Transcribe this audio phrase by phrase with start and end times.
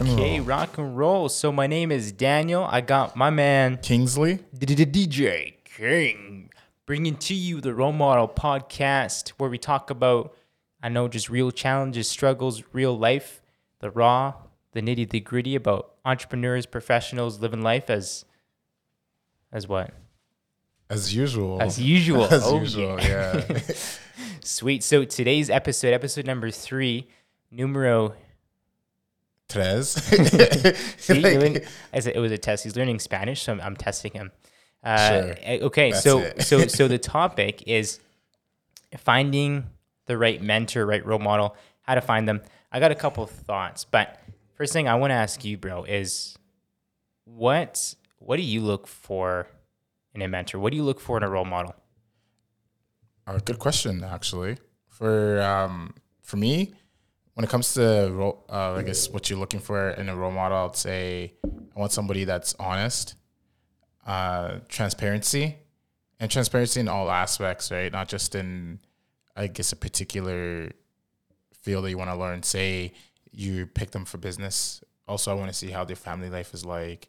[0.00, 1.28] Rock Okay, rock and roll.
[1.28, 2.64] So my name is Daniel.
[2.68, 4.40] I got my man Kingsley.
[4.56, 6.50] DJ King
[6.84, 10.34] bringing to you the Role Model Podcast, where we talk about,
[10.82, 13.40] I know, just real challenges, struggles, real life,
[13.78, 14.34] the raw,
[14.72, 18.24] the nitty, the gritty about entrepreneurs, professionals living life as,
[19.52, 19.92] as what?
[20.90, 21.62] As usual.
[21.62, 22.24] As usual.
[22.32, 23.44] As Oh, usual, yeah.
[23.48, 23.58] yeah.
[24.42, 24.82] Sweet.
[24.82, 27.06] So today's episode, episode number three,
[27.52, 28.14] numero.
[29.48, 29.88] Tres.
[30.98, 32.64] See, Like- as it was a test.
[32.64, 34.32] He's learning Spanish, so I'm, I'm testing him.
[34.82, 35.34] Uh, Sure.
[35.42, 38.00] eh, Okay, That's so so so the topic is
[38.96, 39.64] finding
[40.06, 41.56] the right mentor, right role model.
[41.82, 42.40] How to find them.
[42.72, 44.18] I got a couple of thoughts, but
[44.54, 46.36] first thing I want to ask you, bro, is
[47.24, 49.46] what what do you look for
[50.14, 50.58] in a mentor?
[50.58, 51.74] What do you look for in a role model?
[53.26, 54.56] Uh, good question, actually.
[54.88, 56.74] For um, for me,
[57.34, 60.68] when it comes to uh, I guess what you're looking for in a role model,
[60.68, 63.14] I'd say I want somebody that's honest,
[64.06, 65.56] uh, transparency,
[66.20, 67.92] and transparency in all aspects, right?
[67.92, 68.78] Not just in,
[69.36, 70.70] I guess, a particular
[71.62, 72.42] field that you want to learn.
[72.42, 72.92] Say
[73.32, 74.82] you pick them for business.
[75.06, 77.08] Also, I want to see how their family life is like,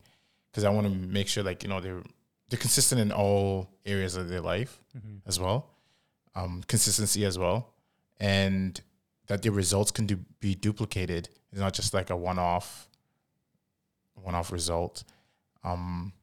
[0.51, 2.03] because I want to make sure, like you know, they're
[2.49, 4.81] they're consistent in all areas of their life
[5.25, 5.75] as well
[6.35, 7.73] um, consistency as well,
[8.19, 8.79] and
[9.27, 11.29] that the results can do, be duplicated.
[11.51, 12.87] It's not just like a one-off,
[14.15, 15.03] one-off result.
[15.63, 16.13] Um,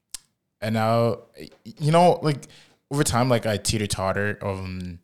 [0.60, 1.18] and now,
[1.64, 2.46] you know, like
[2.90, 5.00] over time, like I teeter totter on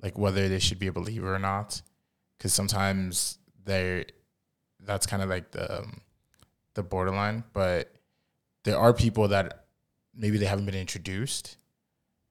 [0.00, 1.82] like whether they should be a believer or not,
[2.38, 4.04] because sometimes they're
[4.80, 6.00] that's kind of like the um,
[6.74, 7.44] the borderline.
[7.52, 7.92] But
[8.64, 9.66] there are people that
[10.14, 11.56] maybe they haven't been introduced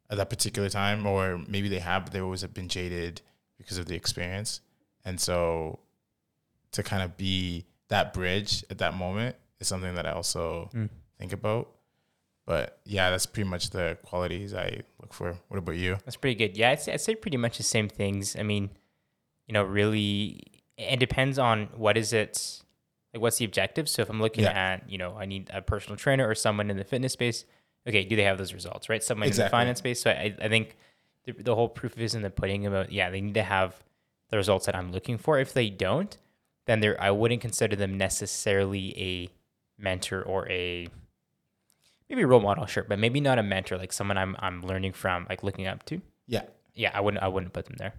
[0.10, 3.22] at that particular time, or maybe they have, but they always have been jaded
[3.58, 4.62] because of the experience.
[5.06, 5.80] And so
[6.72, 10.90] to kind of be that bridge at that moment is something that I also Mm.
[11.20, 11.70] think about.
[12.46, 15.38] But yeah, that's pretty much the qualities I look for.
[15.48, 15.98] What about you?
[16.06, 16.58] That's pretty good.
[16.58, 18.36] Yeah, I'd say, I'd say pretty much the same things.
[18.36, 18.70] I mean,
[19.48, 20.42] you know, really,
[20.78, 22.62] it depends on what is it,
[23.14, 23.88] like what's the objective.
[23.90, 24.52] So if I'm looking Yeah.
[24.80, 27.46] at, you know, I need a personal trainer or someone in the fitness space,
[27.88, 29.04] okay, do they have those results, right?
[29.04, 30.02] Someone in the finance space.
[30.02, 30.76] So I, I think
[31.26, 33.76] the, the whole proof is in the pudding about, yeah, they need to have
[34.32, 35.38] the results that I'm looking for.
[35.40, 36.18] If they don't,
[36.66, 39.30] then they're, I wouldn't consider them necessarily a
[39.82, 40.88] mentor or a,
[42.10, 44.94] maybe a role model, sure, but maybe not a mentor, like someone I'm, I'm learning
[44.94, 46.44] from, like looking up to Yeah.
[46.74, 47.94] yeah, I wouldn't I wouldn't put them there.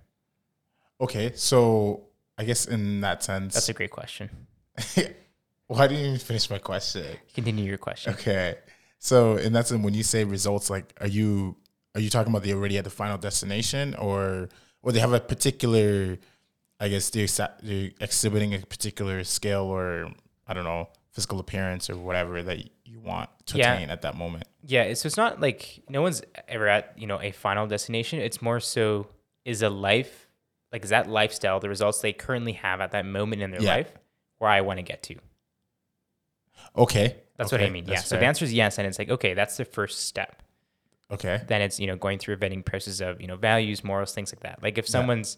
[1.00, 1.32] Okay.
[1.34, 2.04] So
[2.38, 4.30] I guess in that sense, That's a great question.
[5.66, 7.04] why didn't you even finish my question?
[7.34, 8.14] Continue your question.
[8.14, 8.56] Okay.
[8.98, 11.56] So in that sense, when you say results, like, are you
[11.94, 14.48] are you talking about they already at the final destination, or
[14.82, 16.18] or they have a particular,
[16.80, 17.26] I guess they're,
[17.62, 20.10] they're exhibiting a particular scale or
[20.46, 23.74] I don't know physical appearance or whatever that you want to Yeah.
[23.74, 24.44] attain at that moment.
[24.64, 28.18] Yeah, so it's not like no one's ever at, you know, a final destination.
[28.20, 29.08] It's more so
[29.44, 30.28] is a life
[30.72, 33.74] like is that lifestyle the results they currently have at that moment in their Yeah.
[33.74, 33.92] life
[34.38, 35.16] where I want to get to.
[36.76, 37.16] Okay.
[37.36, 37.84] That's what I Okay, mean.
[37.86, 37.96] Yeah.
[37.96, 40.41] that's So the answer is yes, and it's like, okay, that's the first step.
[41.12, 41.42] Okay.
[41.46, 44.32] Then it's, you know, going through a vetting process of, you know, values, morals, things
[44.32, 44.62] like that.
[44.62, 45.36] Like if someone's,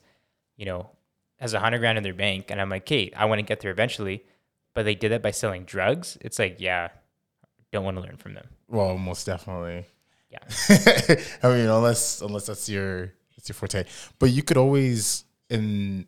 [0.57, 0.91] you know,
[1.39, 3.61] has a hundred grand in their bank and I'm like, hey, I want to get
[3.61, 4.25] there eventually,
[4.73, 6.89] but they did that by selling drugs, it's like, yeah,
[7.73, 8.47] don't want to learn from them.
[8.69, 9.85] Well, most definitely.
[10.31, 10.39] Yeah.
[11.43, 13.85] I mean, unless unless that's your that's your forte,
[14.19, 16.07] but you could always in.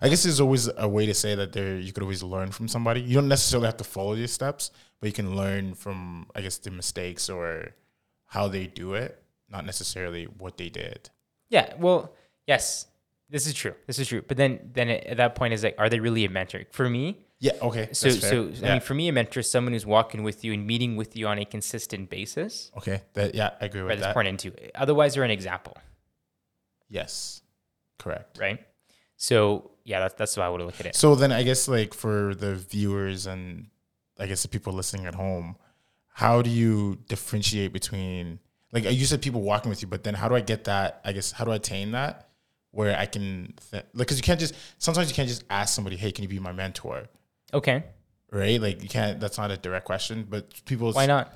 [0.00, 2.66] I guess there's always a way to say that there you could always learn from
[2.66, 3.02] somebody.
[3.02, 6.56] You don't necessarily have to follow these steps, but you can learn from I guess
[6.58, 7.74] the mistakes or
[8.32, 11.10] how they do it, not necessarily what they did.
[11.50, 12.14] Yeah, well,
[12.46, 12.86] yes,
[13.28, 13.74] this is true.
[13.86, 14.22] This is true.
[14.26, 16.62] But then, then at that point, is like, are they really a mentor?
[16.70, 17.52] For me, Yeah.
[17.60, 17.88] Okay.
[17.92, 18.30] so that's fair.
[18.30, 18.72] so I yeah.
[18.72, 21.26] mean, for me, a mentor is someone who's walking with you and meeting with you
[21.28, 22.70] on a consistent basis.
[22.78, 23.02] okay.
[23.12, 24.14] That yeah, I agree with that.
[24.14, 24.52] pouring into.
[24.74, 25.76] Otherwise, they're an example,
[26.88, 27.42] Yes.
[27.98, 28.38] Correct.
[28.38, 28.60] right?
[29.16, 30.96] So yeah, that's that's how I would look at it.
[30.96, 33.66] So then I guess like for the viewers and
[34.18, 35.56] I guess the people listening at home,
[36.12, 38.38] how do you differentiate between
[38.72, 41.00] like you said people walking with you, but then how do I get that?
[41.04, 42.28] I guess how do I attain that
[42.70, 45.96] where I can th- like because you can't just sometimes you can't just ask somebody,
[45.96, 47.04] hey, can you be my mentor?
[47.52, 47.84] Okay,
[48.30, 48.58] Right?
[48.60, 49.20] Like you can't.
[49.20, 50.90] That's not a direct question, but people.
[50.92, 51.32] why not?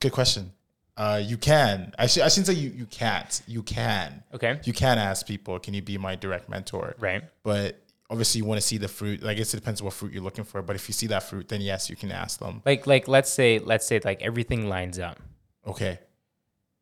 [0.00, 0.52] Good question.
[0.96, 1.94] Uh, you can.
[1.98, 2.22] I should.
[2.24, 2.70] I shouldn't say you.
[2.70, 3.40] You can't.
[3.46, 4.22] You can.
[4.34, 6.94] Okay, You can ask people, can you be my direct mentor?
[6.98, 7.22] right.
[7.42, 9.24] but obviously you want to see the fruit.
[9.24, 10.60] I guess it depends what fruit you're looking for.
[10.60, 12.62] But if you see that fruit, then yes, you can ask them.
[12.66, 15.18] Like like let's say let's say like everything lines up.
[15.66, 15.98] Okay,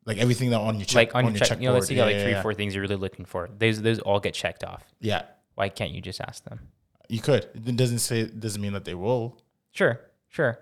[0.05, 1.61] like everything that on your check, like on, your check, checkboard.
[1.61, 3.25] you know, let's say you got like yeah, three, yeah, four things you're really looking
[3.25, 3.49] for.
[3.57, 4.83] Those those all get checked off.
[4.99, 5.23] Yeah,
[5.55, 6.59] Why can't you just ask them?
[7.07, 7.47] you could.
[7.55, 9.37] It doesn't say it doesn't mean that they will.
[9.71, 9.99] Sure,
[10.29, 10.59] sure.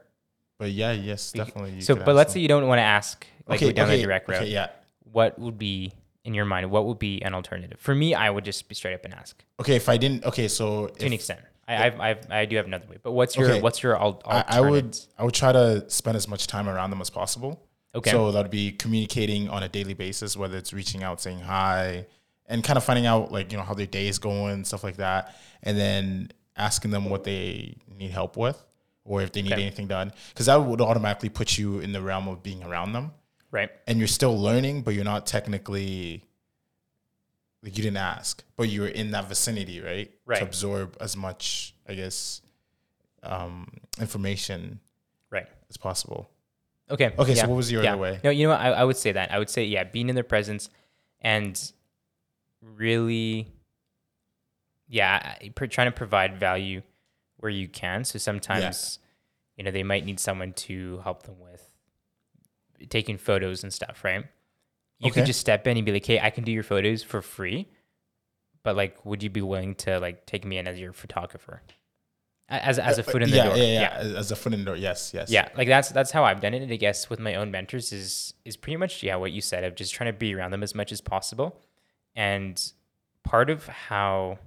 [0.57, 1.73] But yeah, yes, definitely.
[1.73, 2.39] you So, but let's them.
[2.39, 4.41] say you don't want to ask, like go down the direct route.
[4.41, 4.69] Okay, yeah.
[5.11, 5.93] What would be
[6.27, 6.69] in your mind?
[6.69, 7.79] What would be an alternative?
[7.79, 10.47] For me, I would just be straight up and ask Okay, if I didn't, okay,
[10.47, 11.39] so to an extent.
[11.67, 13.61] I, I've, I've, I do have another way, but what's your, Okay.
[13.61, 14.97] what's your al- I, I would.
[15.17, 17.61] I would try to spend as much time around them as possible.
[17.95, 18.11] Okay.
[18.11, 22.05] So that'd be communicating on a daily basis, whether it's reaching out, saying hi,
[22.45, 24.97] and kind of finding out like you know how their day is going, stuff like
[24.97, 28.61] that, and then asking them what they need help with,
[29.03, 29.61] or if they need Okay.
[29.63, 33.11] anything done, because that would automatically put you in the realm of being around them,
[33.51, 33.69] right.
[33.87, 36.23] and you're still learning, but you're not technically
[37.63, 40.11] like you didn't ask, but you're in that vicinity, right?
[40.25, 40.39] Right.
[40.39, 42.41] To absorb as much, I guess,
[43.23, 43.67] um,
[43.99, 44.79] information
[45.29, 45.47] Right.
[45.69, 46.29] as possible.
[46.89, 47.13] Okay.
[47.17, 47.93] Okay, so what was your yeah.
[47.93, 48.19] other way?
[48.23, 48.61] No, you know what?
[48.61, 49.31] I, I would say that.
[49.31, 50.69] I would say, yeah, being in their presence
[51.19, 51.59] and
[52.61, 53.47] really,
[54.87, 55.35] yeah,
[55.69, 56.81] trying to provide value
[57.37, 58.05] where you can.
[58.05, 58.99] So sometimes,
[59.57, 61.66] you know, they might need someone to help them with
[62.89, 64.25] taking photos and stuff, right?
[64.99, 67.21] You could just step in and be like, hey, I can do your photos for
[67.21, 67.69] free.
[68.63, 71.61] But like, would you be willing to like take me in as your photographer?
[72.49, 73.57] As, as a foot in the yeah, door.
[73.57, 73.63] Yeah,
[74.01, 74.75] yeah, As a foot in the door.
[74.77, 75.29] Yes, yes.
[75.29, 76.71] Yeah, like that's that's how I've done it.
[76.71, 79.75] I guess with my own mentors is is pretty much yeah what you said of
[79.75, 81.59] just trying to be around them as much as possible,
[82.15, 82.71] and
[83.23, 84.39] part of how,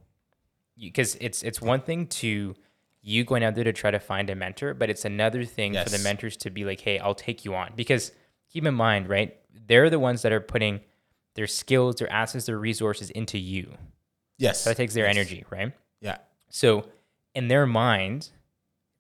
[0.79, 2.55] because it's it's one thing to
[3.03, 5.89] you going out there to try to find a mentor, but it's another thing for
[5.91, 8.13] the mentors to be like, hey, I'll take you on because
[8.51, 9.37] keep in mind, right?
[9.67, 10.81] They're the ones that are putting
[11.35, 13.73] their skills, their assets, their resources into you.
[14.39, 14.63] Yes.
[14.63, 15.17] So that takes their yes.
[15.17, 15.73] energy, right?
[16.01, 16.19] Yeah.
[16.49, 16.87] So
[17.35, 18.31] in their mind,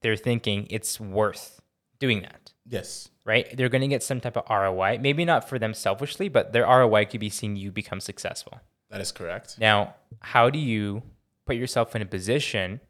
[0.02, 1.60] they're thinking it's worth
[1.98, 3.10] doing that Yes.
[3.24, 3.54] right?
[3.56, 4.98] They're going to get some type of ROI.
[5.00, 8.60] Maybe not for them selfishly, but their ROI could be seeing you become successful.
[8.90, 9.58] That is correct.
[9.58, 11.02] Now, how do you
[11.46, 12.80] put yourself in a position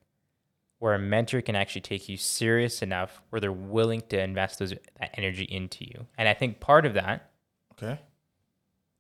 [0.81, 4.71] where a mentor can actually take you serious enough where they're willing to invest those
[4.99, 6.07] that energy into you?
[6.19, 7.31] And I think part of that,
[7.73, 7.99] Okay.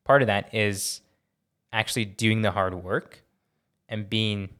[0.04, 1.00] part of that is
[1.72, 3.22] actually doing the hard work
[3.88, 4.50] and being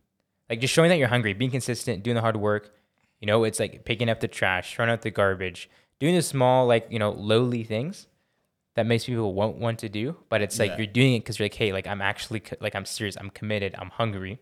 [0.49, 2.75] like just showing that you're hungry, being consistent, doing the hard work.
[3.21, 5.69] You know, it's like picking up the trash, throwing out the garbage,
[5.99, 8.07] doing the small, like, you know, lowly things
[8.77, 10.17] that most people won't want to do.
[10.31, 10.77] But it's like Yeah.
[10.79, 13.29] you're doing it because you're like, hey, like, I'm actually, co- like, I'm serious, I'm
[13.31, 14.39] committed, I'm hungry.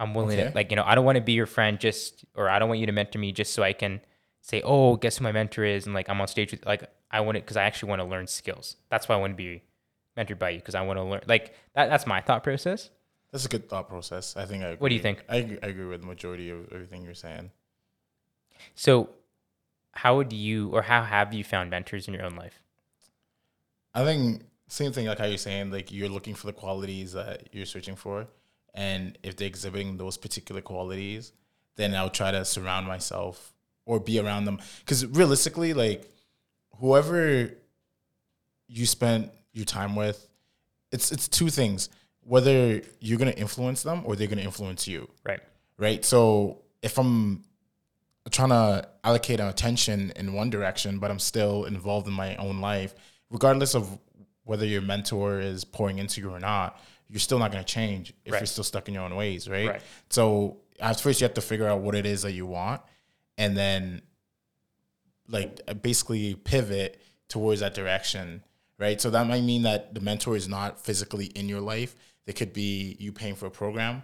[0.00, 2.48] I'm willing to, like, you know, I don't want to be your friend just, or
[2.48, 4.00] I don't want you to mentor me just so I can
[4.40, 5.84] say, oh, guess who my mentor is?
[5.86, 8.06] And like, I'm on stage with, like, I want it because I actually want to
[8.06, 8.76] learn skills.
[8.88, 9.62] That's why I want to be
[10.16, 11.20] mentored by you because I want to learn.
[11.26, 12.90] Like, that, that's my thought process.
[13.30, 14.36] That's a good thought process.
[14.36, 14.68] I think I.
[14.68, 14.76] Agree.
[14.78, 15.22] What do you think?
[15.28, 17.50] I agree, I agree with the majority of everything you're saying.
[18.74, 19.10] So,
[19.92, 22.62] how would you, or how have you found mentors in your own life?
[23.94, 27.48] I think same thing like how you're saying like you're looking for the qualities that
[27.52, 28.28] you're searching for,
[28.74, 31.32] and if they're exhibiting those particular qualities,
[31.76, 33.52] then I'll try to surround myself
[33.86, 34.60] or be around them.
[34.80, 36.10] Because realistically, like
[36.78, 37.50] whoever
[38.68, 40.28] you spend your time with,
[40.92, 41.88] it's it's two things:
[42.20, 45.08] whether you're gonna influence them or they're gonna influence you.
[45.24, 45.40] Right.
[45.78, 46.04] right?
[46.04, 47.44] So if I'm
[48.30, 52.94] trying to allocate attention in one direction, but I'm still involved in my own life,
[53.30, 53.98] regardless of
[54.44, 56.78] whether your mentor is pouring into you or not,
[57.10, 58.40] you're still not going to change if Right.
[58.40, 59.68] you're still stuck in your own ways, right?
[59.68, 59.82] Right.
[60.10, 62.80] So at first you have to figure out what it is that you want,
[63.36, 64.02] and then
[65.28, 68.42] like uh, basically pivot towards that direction,
[68.78, 69.00] right?
[69.00, 71.94] So that might mean that the mentor is not physically in your life.
[72.26, 74.02] They could be you paying for a program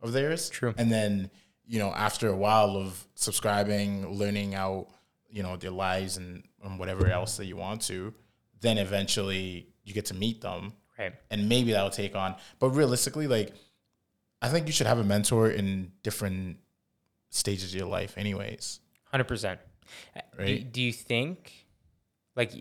[0.00, 0.48] of theirs.
[0.50, 0.74] True.
[0.76, 1.30] And then,
[1.66, 4.88] you know, after a while of subscribing, learning out,
[5.28, 8.12] you know, their lives and, and whatever else that you want to,
[8.60, 11.14] then eventually you get to meet them Right.
[11.30, 12.34] and maybe that'll take on.
[12.58, 13.52] But realistically, like
[14.42, 16.58] I think you should have a mentor in different
[17.30, 18.80] stages of your life anyways.
[19.10, 19.60] Hundred percent.
[20.16, 20.72] Uh, do, Right.
[20.72, 21.66] do you think,
[22.36, 22.52] like,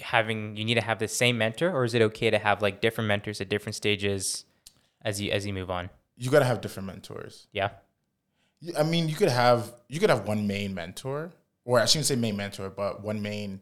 [0.00, 2.80] having you need to have the same mentor, or is it okay to have like
[2.80, 4.44] different mentors at different stages
[5.02, 5.90] as you as you move on?
[6.16, 7.48] You gotta have different mentors.
[7.52, 7.70] Yeah.
[8.78, 11.32] I mean, you could have you could have one main mentor,
[11.64, 13.60] or I shouldn't say main mentor, but one main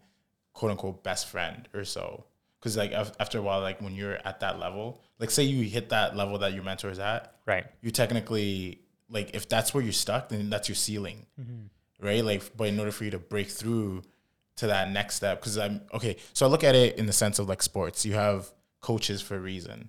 [0.53, 2.25] quote unquote best friend or so.
[2.63, 5.65] Because like af- after a while, like when you're at that level, like say you
[5.69, 7.67] hit that level that your mentor is at, Right.
[7.81, 8.79] you technically
[9.11, 12.07] like if that's where you're stuck, then that's your ceiling, mm-hmm.
[12.07, 12.25] right?
[12.25, 14.03] Like, but in order for you to break through
[14.57, 16.17] to that next step, because I'm okay.
[16.35, 18.07] So I look at it in the sense of like sports.
[18.07, 18.51] You have
[18.81, 19.89] coaches for a reason.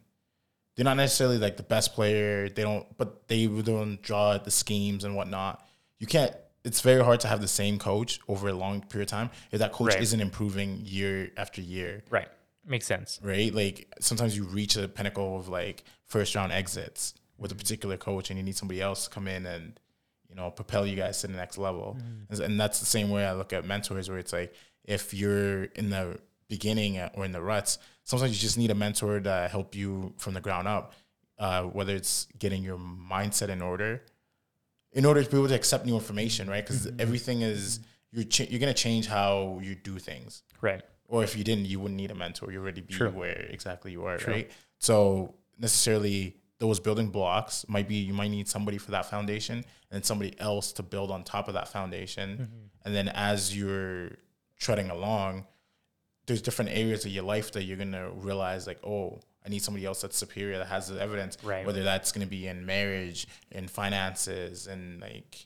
[0.75, 2.49] They're not necessarily like the best player.
[2.49, 5.63] They don't, but they don't draw the schemes and whatnot.
[5.99, 6.33] You can't.
[6.65, 9.59] It's very hard to have the same coach over a long period of time if
[9.59, 10.01] that coach Right.
[10.01, 12.29] isn't improving year after year Right.
[12.65, 13.19] Makes sense.
[13.23, 13.53] right?
[13.53, 18.29] Like sometimes you reach a pinnacle of like first round exits with a particular coach,
[18.29, 19.79] and you need somebody else to come in and
[20.29, 21.97] you know propel you guys to the next level.
[22.29, 24.53] And- And that's the same way I look at mentors, where it's like
[24.85, 29.19] if you're in the beginning or in the ruts, sometimes you just need a mentor
[29.19, 30.93] to help you from the ground up.
[31.39, 34.03] Uh, whether it's getting your mindset in order,
[34.91, 36.63] in order to be able to accept new information, right?
[36.65, 37.79] Because everything is
[38.11, 40.83] you're ch- you're gonna change how you do things Right.
[41.13, 42.51] Or if you didn't, you wouldn't need a mentor.
[42.51, 43.11] You already be True.
[43.11, 44.33] where exactly you are, True.
[44.33, 44.51] right?
[44.79, 50.03] So necessarily those building blocks might be you might need somebody for that foundation and
[50.03, 52.31] somebody else to build on top of that foundation.
[52.31, 52.65] Mm-hmm.
[52.85, 54.09] And then as you're
[54.57, 55.45] treading along,
[56.25, 59.85] there's different areas of your life that you're gonna realize like, oh, I need somebody
[59.85, 61.37] else that's superior that has the evidence.
[61.43, 61.63] Right.
[61.63, 65.45] Whether that's gonna be in marriage, in finances, and like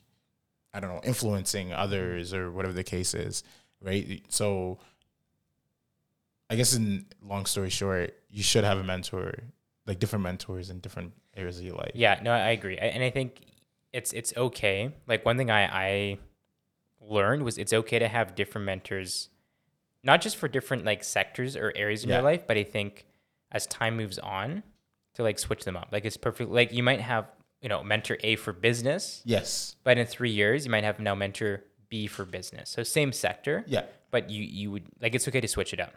[0.72, 3.42] I don't know, influencing others or whatever the case is.
[3.82, 4.22] Right.
[4.28, 4.78] So
[6.50, 9.34] I guess in long story short, you should have a mentor,
[9.86, 11.92] like different mentors in different areas of your life.
[11.94, 13.40] Yeah, no, I agree, I, and I think
[13.92, 14.92] it's it's okay.
[15.06, 16.18] Like one thing I I
[17.00, 19.28] learned was it's okay to have different mentors,
[20.02, 22.16] not just for different like sectors or areas in Yeah.
[22.16, 23.06] your life, but I think
[23.52, 24.62] as time moves on,
[25.14, 25.88] to like switch them up.
[25.90, 26.50] Like it's perfect.
[26.50, 27.26] Like you might have
[27.60, 29.76] you know mentor A for business, Yes.
[29.84, 32.70] but in three years you might have now mentor B for business.
[32.70, 33.84] So same sector, Yeah.
[34.10, 35.92] but you you would like it's okay to switch it up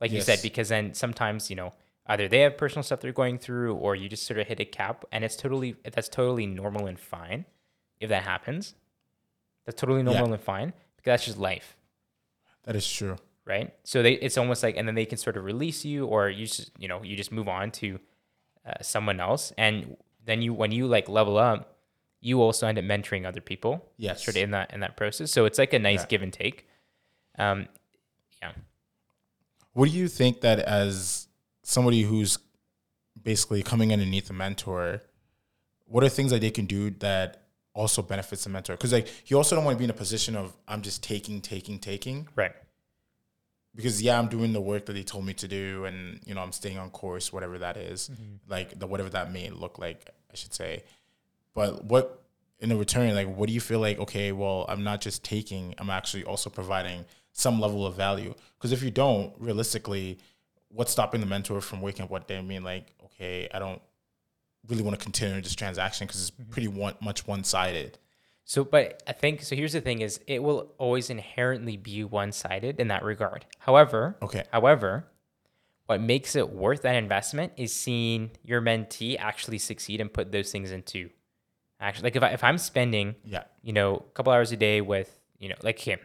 [0.00, 1.72] like you said because then sometimes you know
[2.06, 4.64] either they have personal stuff they're going through or you just sort of hit a
[4.64, 7.44] cap and it's totally that's totally normal and fine
[8.00, 8.74] if that happens
[9.66, 10.34] that's totally normal Yeah.
[10.34, 11.76] and fine because that's just life
[12.64, 13.16] That is true.
[13.44, 16.28] right so they it's almost like and then they can sort of release you or
[16.30, 17.98] you just you know you just move on to
[18.66, 21.76] uh, someone else and then you when you like level up
[22.22, 24.22] you also end up mentoring other people Yes.
[24.24, 26.06] sort of in that in that process so it's like a nice Yeah.
[26.06, 26.66] give and take
[27.38, 27.68] um
[28.42, 28.52] yeah
[29.72, 31.28] What do you think that as
[31.62, 32.38] somebody who's
[33.20, 35.02] basically coming underneath a mentor,
[35.86, 37.42] what are things that they can do that
[37.74, 38.74] also benefits the mentor?
[38.74, 41.40] Because like you also don't want to be in a position of I'm just taking,
[41.40, 42.28] taking, taking.
[42.34, 42.52] right
[43.74, 46.42] Because yeah, I'm doing the work that they told me to do, and you know
[46.42, 48.36] I'm staying on course, whatever that is, mm-hmm.
[48.48, 50.84] like the whatever that may look like, I should say.
[51.54, 52.22] But what
[52.60, 53.98] in the return, like, what do you feel like?
[53.98, 58.34] Okay, well, I'm not just taking; I'm actually also providing some level of value.
[58.58, 60.18] Because if you don't, realistically,
[60.68, 63.80] what's stopping the mentor from waking up one day and being like, okay, I don't
[64.68, 66.50] really want to continue this transaction because it's mm-hmm.
[66.50, 67.98] pretty one, much one sided.
[68.44, 69.54] So, but I think so.
[69.54, 73.46] Here's the thing: is it will always inherently be one-sided in that regard.
[73.60, 74.42] However, Okay.
[74.50, 75.06] however,
[75.86, 80.50] what makes it worth that investment is seeing your mentee actually succeed and put those
[80.50, 81.10] things into
[81.80, 82.02] action.
[82.02, 83.44] Like if I, if I'm spending, Yeah.
[83.62, 86.00] you know, a couple hours a day with, you know, like him,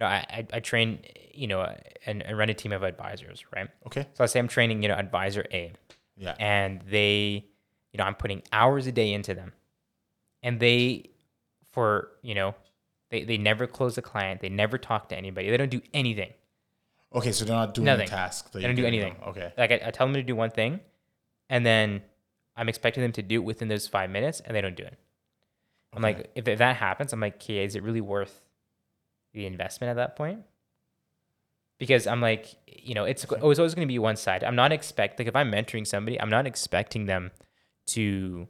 [0.00, 1.00] know, I I, train,
[1.34, 1.62] you know,
[2.06, 3.68] and, and run a team of advisors, right?
[3.86, 4.06] Okay.
[4.14, 5.72] So I say I'm training, you know, advisor A
[6.16, 6.34] Yeah.
[6.38, 7.44] and they
[7.92, 9.52] you know i'm putting hours a day into them
[10.42, 11.10] and they
[11.72, 12.54] for you know
[13.10, 16.32] they, they never close a client they never talk to anybody they don't do anything
[17.14, 17.32] Okay.
[17.32, 18.06] So they're not doing Nothing.
[18.06, 18.52] the task.
[18.52, 19.28] They don't do anything them.
[19.28, 19.52] Okay.
[19.56, 20.80] like I, I tell them to do one thing
[21.48, 22.02] and then
[22.56, 24.98] i'm expecting them to do it within those five minutes and they don't do it
[25.94, 26.16] i'm Okay.
[26.18, 28.40] like if, if that happens i'm like okay is it really worth
[29.36, 30.40] the investment at that point
[31.78, 34.72] because i'm like you know it's, always always going to be one side i'm not
[34.72, 37.30] expect like if i'm mentoring somebody i'm not expecting them
[37.86, 38.48] to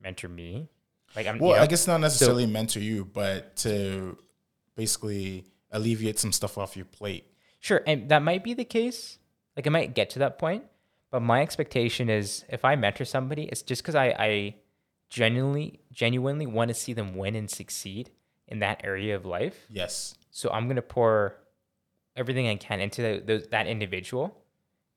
[0.00, 0.68] mentor me
[1.16, 4.18] like i'm Well, you know, I guess not necessarily mentor you, but to
[4.76, 7.24] basically alleviate some stuff off your plate.
[7.60, 9.18] Sure, and that might be the case.
[9.56, 10.64] Like it might get to that point,
[11.10, 14.54] but my expectation is if I mentor somebody, it's just because I, I
[15.08, 18.10] genuinely genuinely want to see them win and succeed
[18.48, 19.66] in that area of life.
[19.70, 20.14] Yes.
[20.30, 21.36] So I'm gonna pour
[22.14, 24.36] everything I can into the, those, that individual,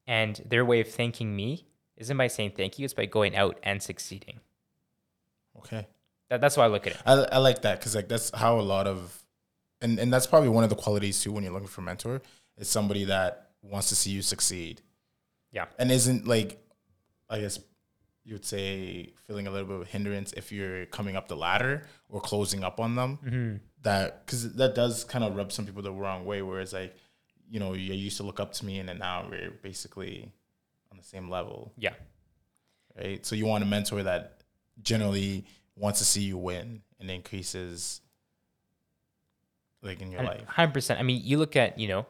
[0.08, 1.66] and their way of thanking me
[1.98, 4.40] isn't by saying thank you; it's by going out and succeeding.
[5.58, 5.88] Okay.
[6.30, 7.00] That, that's why I look at it.
[7.06, 9.24] I, I like that because like that's how a lot of,
[9.82, 12.22] and and that's probably one of the qualities too when you're looking for a mentor
[12.58, 14.82] is somebody that wants to see you succeed.
[15.52, 15.66] Yeah.
[15.80, 16.64] And isn't like,
[17.30, 17.60] I guess
[18.30, 21.88] you would say feeling a little bit of hindrance if you're coming up the ladder
[22.10, 23.18] or closing up on them.
[23.26, 23.56] Mm-hmm.
[23.82, 26.44] That because that does kind of rub some people the wrong way.
[26.44, 26.96] Where it's like,
[27.50, 30.32] you know, you used to look up to me and then now we're basically
[30.92, 31.74] on the same level.
[31.76, 31.94] Yeah.
[32.96, 33.26] right?
[33.26, 34.44] So you want a mentor that
[34.80, 35.46] generally
[35.76, 38.02] wants to see you win and increases
[39.82, 40.46] like in your life.
[40.46, 41.00] Hundred percent.
[41.00, 42.06] I mean, you look at you know,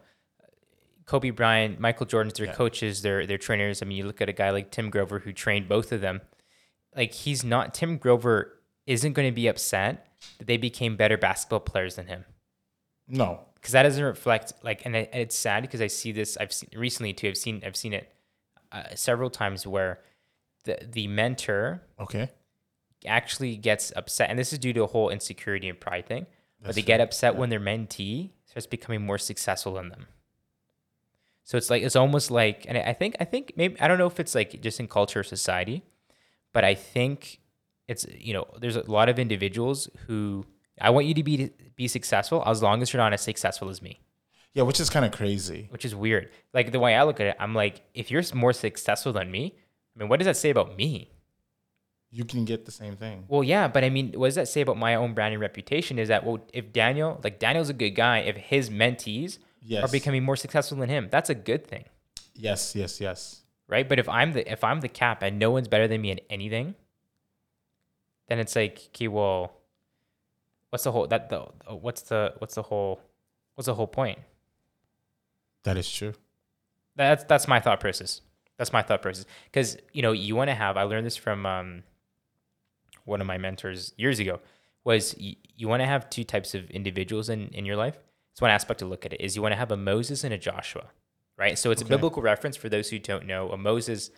[1.10, 2.54] Kobe Bryant, Michael Jordan's their Yeah.
[2.54, 3.82] coaches, their their trainers.
[3.82, 6.22] I mean, you look at a guy like Tim Grover who trained both of them.
[6.96, 11.62] Like he's not Tim Grover isn't going to be upset that they became better basketball
[11.62, 12.26] players than him
[13.08, 13.40] No.
[13.56, 16.38] because that doesn't reflect like, and it, it's sad because I see this.
[16.38, 17.30] I've seen recently too.
[17.30, 18.14] I've seen I've seen it
[18.72, 20.00] uh, several times where
[20.66, 22.30] the the mentor Okay.
[23.06, 26.28] actually gets upset, and this is due to a whole insecurity and pride thing.
[26.62, 26.88] but they true.
[26.88, 30.06] get upset when their mentee starts becoming more successful than them.
[31.50, 34.06] So it's like it's almost like, and I think I think maybe I don't know
[34.06, 35.82] if it's like just in culture or society,
[36.54, 37.40] but I think
[37.88, 40.46] it's you know there's a lot of individuals who
[40.80, 43.82] I want you to be be successful as long as you're not as successful as
[43.82, 44.00] me,
[44.54, 45.66] Yeah, which is kind of crazy.
[45.72, 46.30] which is weird.
[46.54, 49.56] Like the way I look at it, I'm like, if you're more successful than me,
[49.96, 51.10] I mean, what does that say about me?
[52.12, 53.26] You can get the same thing.
[53.28, 55.98] Well, yeah, but I mean, what does that say about my own brand and reputation?
[55.98, 59.84] Is that well, if Daniel, like Daniel's a good guy, if his mentees Yes.
[59.84, 61.86] are becoming more successful than him, that's a good thing,
[62.34, 63.42] Yes, yes, yes.
[63.68, 63.88] right?
[63.88, 66.20] But if I'm the if I'm the cap and no one's better than me in
[66.30, 66.76] anything,
[68.28, 69.54] then it's like, okay, well,
[70.70, 73.02] what's the whole that the what's the what's the whole
[73.56, 74.20] what's the whole point?
[75.64, 76.14] That is true.
[76.96, 78.22] That's that's my thought process.
[78.58, 79.26] That's my thought process.
[79.46, 80.78] Because you know, you want to have.
[80.78, 81.84] I learned this from um,
[83.06, 84.40] one of my mentors years ago.
[84.86, 87.98] Was you, you want to have two types of individuals in in your life.
[88.40, 89.20] It's one aspect to look at it.
[89.20, 90.86] Is you want to have a Moses and a Joshua,
[91.36, 91.60] right?
[91.60, 91.94] So it's Okay.
[91.94, 93.52] a biblical reference for those who don't know.
[93.52, 94.12] A Moses,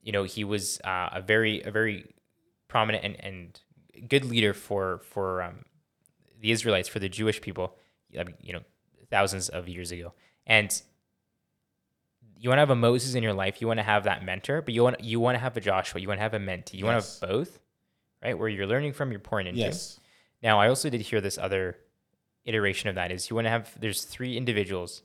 [0.00, 2.06] you know, he was uh, a very a very
[2.68, 3.60] prominent and, and
[4.08, 5.64] good leader for for um,
[6.40, 7.74] the Israelites for the Jewish people.
[8.10, 8.60] You know,
[9.10, 10.14] thousands of years ago,
[10.46, 10.70] and
[12.38, 13.60] you want to have a Moses in your life.
[13.60, 16.00] You want to have that mentor, but you want you want to have a Joshua.
[16.00, 16.74] You want to have a mentee.
[16.74, 17.58] You want to have both,
[18.22, 18.38] right?
[18.38, 19.58] Where you're learning from, you're pouring into.
[19.58, 19.98] Yes.
[20.44, 21.76] Now, I also did hear this other
[22.44, 25.02] iteration of that is you want to have there's three individuals,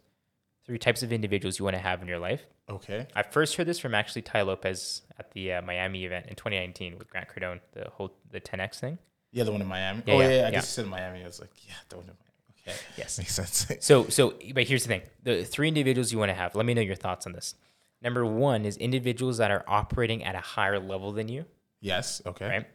[0.65, 2.41] three types of individuals you want to have in your life.
[2.69, 3.07] Okay.
[3.15, 6.97] I first heard this from actually Tai Lopez at the uh, Miami event in 2019
[6.97, 8.99] with Grant Cardone, the whole the 10x thing.
[9.31, 10.03] Yeah, the one in Miami.
[10.05, 10.51] Yeah, oh, yeah, yeah, I yeah.
[10.51, 11.23] guess you said Miami.
[11.23, 12.67] I was like, yeah, the one in Miami.
[12.67, 12.77] Okay.
[12.97, 13.17] Yes.
[13.17, 13.67] Makes sense.
[13.79, 15.01] So so but here's the thing.
[15.23, 16.55] The three individuals you want to have.
[16.55, 17.55] Let me know your thoughts on this.
[18.01, 21.45] Number 1 is individuals that are operating at a higher level than you,
[21.81, 22.21] yes.
[22.25, 22.47] Okay.
[22.47, 22.67] right?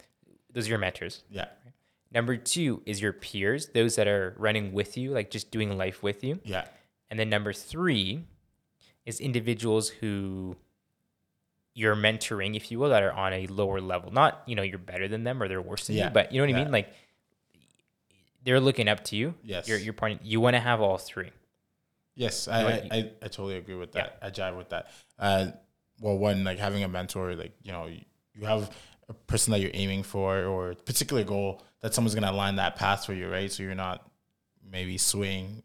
[0.53, 1.23] Those are your mentors.
[1.29, 1.45] Yeah.
[2.15, 6.01] Number 2 is your peers, those that are running with you, like just doing life
[6.01, 6.39] with you.
[6.45, 6.65] Yeah.
[7.09, 8.23] And then number 3
[9.05, 10.55] is individuals who
[11.73, 14.11] you're mentoring, if you will, that are on a lower level.
[14.13, 16.05] Not, you know, you're better than them or they're worse than Yeah.
[16.05, 16.71] you, but you know what I mean?
[16.71, 16.93] Like
[18.45, 19.33] they're looking up to you.
[19.43, 19.67] Yes.
[19.67, 21.31] You're, you're pointing, you want to have all three.
[22.15, 24.19] Yes, I, I, I, I totally agree with that.
[24.21, 24.87] I jive with that.
[25.19, 25.47] Uh,
[25.99, 28.69] well, one like having a mentor, like you know, you have
[29.09, 32.75] a person that you're aiming for, or a particular goal that someone's gonna align that
[32.75, 33.51] path for you, right?
[33.51, 34.09] So you're not
[34.69, 35.63] maybe swaying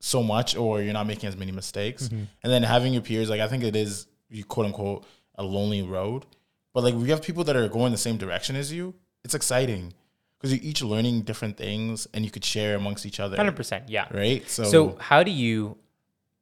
[0.00, 2.04] so much, or you're not making as many mistakes.
[2.04, 2.24] Mm-hmm.
[2.42, 5.82] And then having your peers, like I think it is, you quote unquote, a lonely
[5.82, 6.26] road.
[6.74, 8.94] But like we have people that are going the same direction as you.
[9.24, 9.92] It's exciting
[10.36, 13.84] because you're each learning different things, and you could share amongst each other, 100%.
[13.86, 14.08] Yeah.
[14.12, 14.48] right?
[14.50, 15.76] So, So how do you,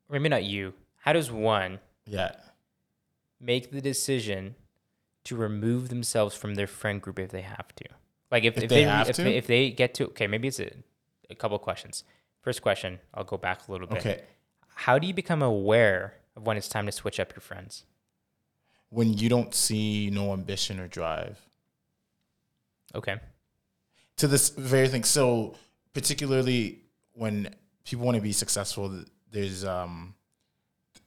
[0.09, 2.33] or maybe not you, how does one yeah.
[3.39, 4.55] make the decision
[5.25, 7.85] to remove themselves from their friend group if they have to?
[8.31, 10.61] Like if, If if, they they, have if, if they get to okay, maybe it's
[10.61, 10.71] a,
[11.29, 12.05] a couple of questions.
[12.43, 13.99] First question, I'll go back a little bit.
[13.99, 14.23] Okay.
[14.75, 17.85] How do you become aware of when it's time to switch up your friends?
[18.93, 21.39] when you don't see no ambition or drive
[22.93, 23.21] Okay.
[24.17, 25.05] to this very thing.
[25.05, 25.55] So
[25.93, 26.81] particularly
[27.13, 27.55] when
[27.85, 30.15] people want to be successful, there's um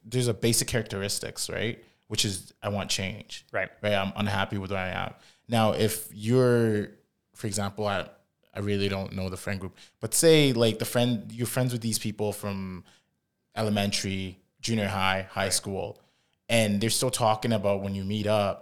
[0.06, 1.84] there's a basic characteristics, right?
[2.14, 3.72] Which is I want change, Right.
[3.82, 3.96] right?
[3.96, 5.14] I'm unhappy with where I am.
[5.48, 6.90] Now, if you're,
[7.34, 8.08] for example, I
[8.54, 11.82] I really don't know the friend group, but say like the friend you're friends with
[11.82, 12.84] these people from
[13.56, 16.00] elementary, junior high, high school,
[16.48, 18.58] and they're still talking about when you meet up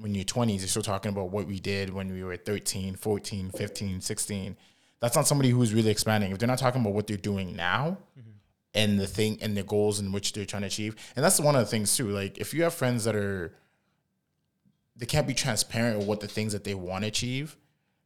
[0.00, 3.50] when you're 20s, they're still talking about what we did when we were 13, 14,
[3.50, 4.56] 15, 16.
[5.00, 6.32] That's not somebody who's really expanding.
[6.32, 8.30] If they're not talking about what they're doing now mm-hmm.
[8.74, 10.96] And the thing and the goals in which they're trying to achieve.
[11.16, 12.08] And that's one of the things too.
[12.08, 13.54] Like if you have friends that are
[14.96, 17.56] they can't be transparent with what the things that they want to achieve,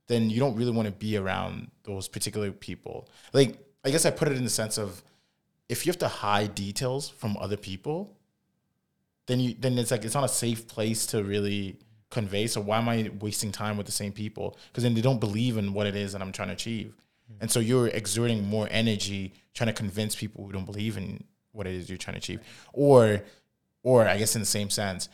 [0.09, 3.09] then you don't really want to be around those particular people.
[3.33, 5.03] Like I guess I put it in the sense of
[5.69, 8.17] if you have to hide details from other people,
[9.27, 11.79] then you then it's like it's not a safe place to really
[12.11, 12.47] convey.
[12.47, 14.57] So why am I wasting time with the same people?
[14.69, 16.95] Because then they don't believe in what it is that I'm trying to achieve,
[17.41, 21.67] and so you're exerting more energy trying to convince people who don't believe in what
[21.67, 22.41] it is you're trying to achieve,
[22.73, 23.23] or
[23.83, 25.09] or I guess in the same sense,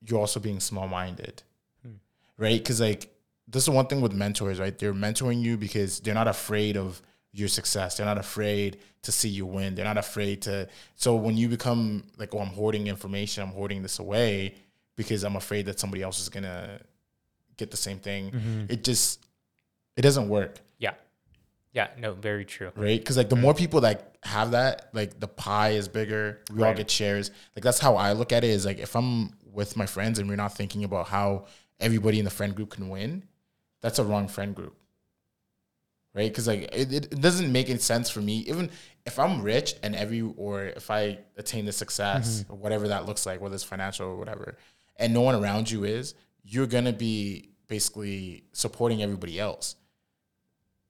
[0.00, 1.42] you're also being small minded,
[1.82, 1.94] hmm.
[2.38, 2.58] right?
[2.58, 3.12] Because like
[3.48, 4.76] this is one thing with mentors, right?
[4.76, 7.00] They're mentoring you because they're not afraid of
[7.32, 7.96] your success.
[7.96, 9.74] They're not afraid to see you win.
[9.74, 10.68] They're not afraid to.
[10.96, 14.54] So when you become like, oh, I'm hoarding information, I'm hoarding this away
[14.96, 16.80] because I'm afraid that somebody else is gonna
[17.56, 18.30] get the same thing.
[18.30, 18.64] Mm-hmm.
[18.70, 19.24] It just
[19.96, 20.58] it doesn't work,
[21.76, 21.88] Yeah.
[21.98, 22.72] No, very true.
[22.74, 22.98] right?
[22.98, 26.40] Because like the more people that have that, like the pie is bigger.
[26.52, 27.30] We all get shares.
[27.54, 28.50] Like that's how I look at it.
[28.50, 31.44] Is like if I'm with my friends and we're not thinking about how
[31.78, 33.22] everybody in the friend group can win,
[33.82, 34.74] that's a wrong friend group.
[36.14, 36.30] Right?
[36.32, 38.38] Because like it, it doesn't make any sense for me.
[38.48, 38.70] Even
[39.04, 42.52] if I'm rich and every or if I attain the success Mm-hmm.
[42.52, 44.56] or whatever that looks like, whether it's financial or whatever,
[44.96, 49.76] and no one around you is, you're gonna be basically supporting everybody else.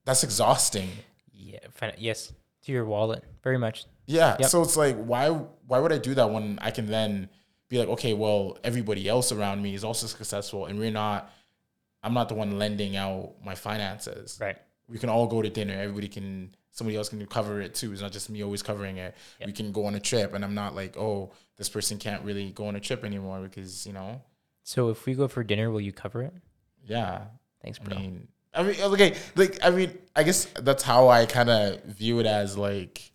[0.07, 0.89] That's exhausting.
[1.31, 1.59] Yeah.
[1.97, 2.33] Yes.
[2.63, 3.85] To your wallet, very much.
[4.07, 4.35] Yeah.
[4.39, 4.49] Yep.
[4.49, 7.29] So it's like, why why would I do that when I can then
[7.69, 11.31] be like, okay, well, everybody else around me is also successful, and we're not.
[12.03, 14.37] I'm not the one lending out my finances.
[14.39, 14.57] Right.
[14.87, 15.73] We can all go to dinner.
[15.73, 16.55] Everybody can.
[16.71, 17.91] Somebody else can cover it too.
[17.91, 19.15] It's not just me always covering it.
[19.39, 19.47] Yep.
[19.47, 22.51] We can go on a trip, and I'm not like, oh, this person can't really
[22.51, 24.21] go on a trip anymore because you know,
[24.63, 26.33] So if we go for dinner, will you cover it?
[26.85, 27.21] yeah.
[27.63, 27.97] Thanks, I bro.
[27.97, 32.19] mean, I mean, okay, like I mean, I guess that's how I kind of view
[32.19, 33.11] it as like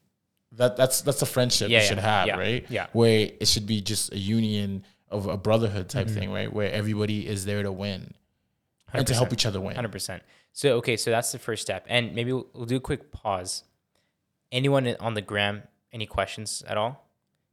[0.52, 0.76] that.
[0.76, 2.66] That's that's a friendship Yeah, you should yeah, have, yeah, right?
[2.70, 2.87] yeah.
[2.92, 6.14] Where it should be just a union of a brotherhood type Mm-hmm.
[6.18, 6.52] thing, right?
[6.52, 8.14] Where everybody is there to win
[8.92, 9.74] and to help each other win.
[9.74, 10.22] Hundred percent.
[10.52, 13.64] So okay, so that's the first step, and maybe we'll, we'll do a quick pause.
[14.50, 15.62] Anyone on the gram?
[15.92, 17.09] Any questions at all?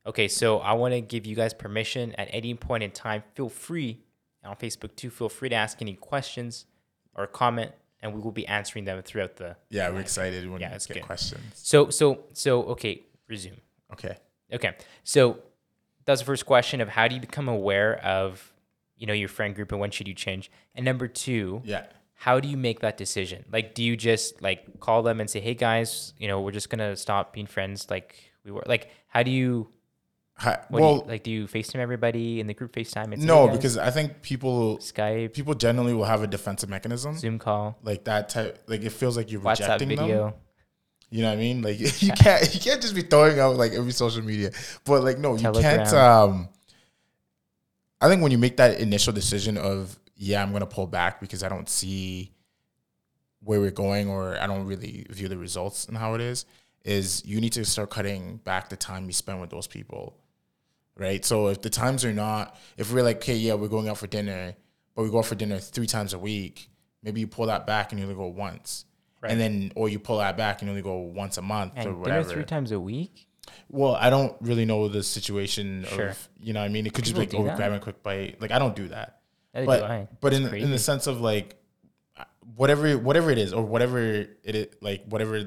[0.05, 3.23] Okay, so I want to give you guys permission at any point in time.
[3.35, 3.99] Feel free
[4.43, 5.09] on Facebook too.
[5.09, 6.65] Feel free to ask any questions
[7.19, 9.55] or comment, and we will be answering them throughout the.
[9.69, 11.03] Yeah, we're excited when Yeah, we get good.
[11.03, 11.43] questions.
[11.55, 13.57] So so so okay, resume.
[13.93, 14.15] Okay.
[14.53, 14.75] Okay.
[15.03, 15.39] So
[16.05, 18.53] that's the first question of how do you become aware of,
[18.97, 20.49] you know, your friend group and when should you change?
[20.73, 21.85] And number two, Yeah.
[22.15, 23.45] how do you make that decision?
[23.51, 26.69] Like, do you just like call them and say, "Hey guys, you know, we're just
[26.69, 28.63] gonna stop being friends like we were"?
[28.65, 29.69] Like, how do you?
[30.39, 33.13] Hi, well, do you, like, do you FaceTime everybody in the group FaceTime?
[33.13, 37.17] It's, no, "Hey, because I think people Skype, people generally will have a defensive mechanism
[37.17, 38.63] Zoom call, like that type.
[38.67, 40.33] Like it feels like you're WhatsApp rejecting them.
[41.11, 41.61] You know what I mean?
[41.61, 44.51] Like you can't you can't just be throwing out like every social media.
[44.85, 46.47] But like no, you can't um
[48.01, 51.43] I think when you make that initial decision of yeah, I'm gonna pull back because
[51.43, 52.31] I don't see
[53.41, 56.45] where we're going or I don't really view the results and how it is,
[56.83, 60.15] is you need to start cutting back the time you spend with those people.
[60.99, 61.23] Right.
[61.25, 64.07] So if the times are not if we're like, okay, yeah, we're going out for
[64.07, 64.53] dinner,
[64.95, 66.69] but we go out for dinner three times a week,
[67.01, 68.85] maybe you pull that back and you only go once.
[69.21, 69.31] Right.
[69.31, 71.77] And then or you pull that back and you only go once a month or
[71.77, 72.29] And dinner whatever.
[72.29, 73.27] three times a week.
[73.69, 76.09] Well, I don't really know the situation Sure.
[76.09, 76.85] of you know what I mean.
[76.85, 77.57] It could just be like People oh that.
[77.57, 78.41] grabbing a quick bite.
[78.41, 79.21] Like I don't do that.
[79.53, 81.55] But but in in the sense of like
[82.55, 85.45] whatever whatever it is or whatever it is like whatever the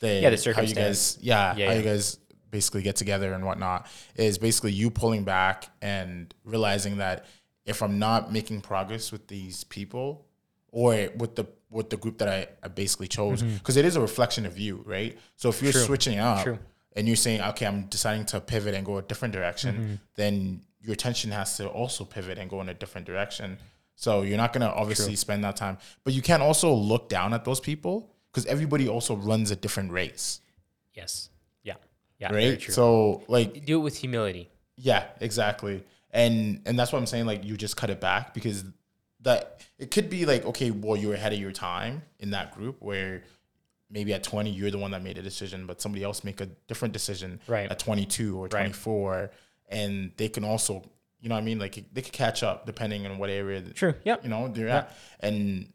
[0.00, 0.22] the Mm-hmm.
[0.24, 1.78] Yeah, the how you guys yeah, Yeah, how yeah.
[1.78, 2.18] you guys
[2.56, 3.80] basically get together and whatnot
[4.26, 7.16] is basically you pulling back and realizing that
[7.72, 10.08] if I'm not making progress with these people
[10.70, 10.90] or
[11.22, 14.46] with the with the group that I, I basically chose because it is a reflection
[14.46, 15.78] of you right so if you're Mm-hmm.
[15.80, 15.86] True.
[15.90, 16.58] switching up True.
[16.96, 19.94] and you're saying okay I'm deciding to pivot and go a different direction Mm-hmm.
[20.20, 20.34] then
[20.86, 23.48] your attention has to also pivot and go in a different direction
[24.04, 27.28] so you're not going to obviously spend that time but you can also look down
[27.38, 27.94] at those people
[28.30, 30.26] because everybody also runs a different race
[31.02, 31.12] yes.
[32.18, 32.32] Yeah.
[32.32, 32.36] Yeah.
[32.36, 34.48] right so like do it with humility.
[34.76, 35.84] yeah, exactly.
[36.10, 37.26] And and that's what I'm saying.
[37.26, 38.64] Like you just cut it back because
[39.22, 42.76] that it could be like okay, well you're ahead of your time in that group
[42.80, 43.22] where
[43.90, 46.46] maybe at 20 you're the one that made a decision, but somebody else make a
[46.68, 47.70] different decision Right.
[47.70, 49.30] at 22 or 24,
[49.68, 50.82] and they can also
[51.20, 53.94] you know what I mean like they could catch up depending on what area True.
[54.04, 54.24] Yep.
[54.24, 55.72] you know they're at, and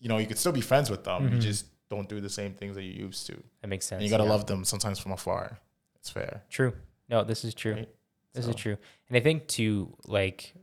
[0.00, 1.22] you know you could still be friends with them.
[1.24, 1.40] You mm-hmm.
[1.40, 3.98] just don't do the same things that you used to, That makes sense.
[4.00, 4.30] and you gotta yeah.
[4.30, 5.58] love them sometimes from afar.
[5.96, 6.42] It's fair.
[6.50, 6.72] True.
[7.08, 7.74] No, this is true.
[7.74, 7.88] Right.
[8.34, 8.76] This So- is true.
[9.08, 10.54] And I think too, like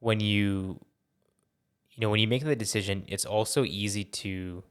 [0.00, 0.78] when you
[1.92, 4.62] you know, when you make the decision, it's also easy to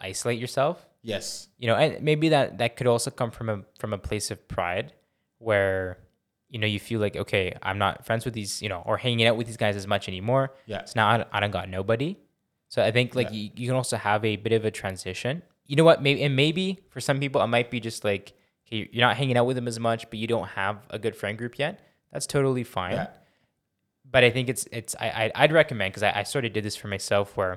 [0.00, 0.84] isolate yourself.
[1.02, 1.48] Yes.
[1.58, 4.48] You know, and maybe that that could also come from a from a place of
[4.48, 4.92] pride
[5.38, 5.98] where
[6.48, 9.26] you know you feel like okay i'm not friends with these you know or hanging
[9.26, 10.84] out with these guys as much anymore Yeah.
[10.84, 12.16] so now i, I don't got nobody
[12.74, 13.36] so i think like Yeah.
[13.38, 16.34] you, you can also have a bit of a transition you know what maybe and
[16.44, 18.24] maybe for some people it might be just like
[18.66, 21.14] okay, you're not hanging out with them as much but you don't have a good
[21.20, 21.74] friend group yet
[22.12, 23.08] that's totally fine Yeah.
[24.14, 26.64] but I think it's it's I, I I'd recommend because I, I sort of did
[26.64, 27.54] this for myself where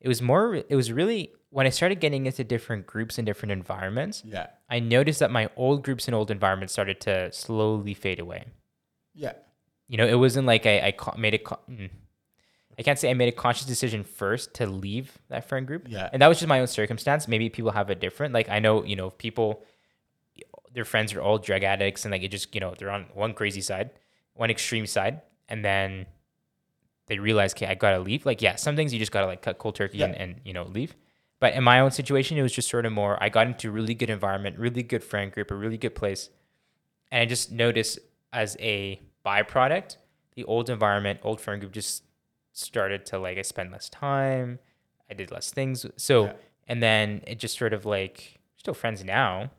[0.00, 3.52] it was more it was really when I started getting into different groups and different
[3.52, 4.48] environments, Yeah.
[4.68, 8.42] I noticed that my old groups and old environments started to slowly fade away.
[9.14, 9.32] Yeah.
[9.90, 11.88] You know, it wasn't like I, I made mm.
[12.78, 15.86] I can't say I made a conscious decision first to leave that friend group.
[15.88, 16.08] Yeah.
[16.12, 17.26] And that was just my own circumstance.
[17.26, 18.32] Maybe people have a different.
[18.32, 19.64] Like I know, you know, people
[20.72, 23.34] their friends are all drug addicts and like it just, you know, they're on one
[23.34, 23.90] crazy side,
[24.34, 26.06] one extreme side, and then
[27.06, 28.24] they realize, okay, I gotta leave.
[28.24, 30.64] Like, yeah, some things you just gotta like cut cold turkey and, and you know,
[30.64, 30.94] leave.
[31.40, 33.72] But in my own situation, it was just sort of more I got into a
[33.72, 36.30] really good environment, really good friend group, a really good place.
[37.10, 37.98] And I just noticed
[38.32, 39.96] as a byproduct,
[40.34, 42.04] the old environment, old friend group just
[42.58, 44.58] started to like I spend less time,
[45.10, 45.86] I did less things.
[45.96, 46.32] So Yeah.
[46.66, 49.50] and then it just sort of like still friends now,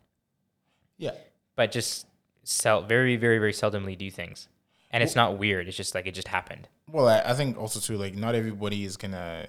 [0.97, 1.15] Yeah.
[1.55, 2.05] but just
[2.43, 4.47] sell very very very seldomly do things,
[4.91, 5.67] and it's not weird.
[5.67, 6.67] It's just like it just happened.
[6.91, 9.47] Well, I, I think also too, like not everybody is gonna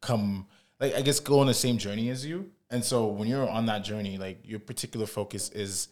[0.00, 0.46] come
[0.80, 2.50] like I guess go on the same journey as you.
[2.70, 5.88] And so when you're on that journey, like your particular focus is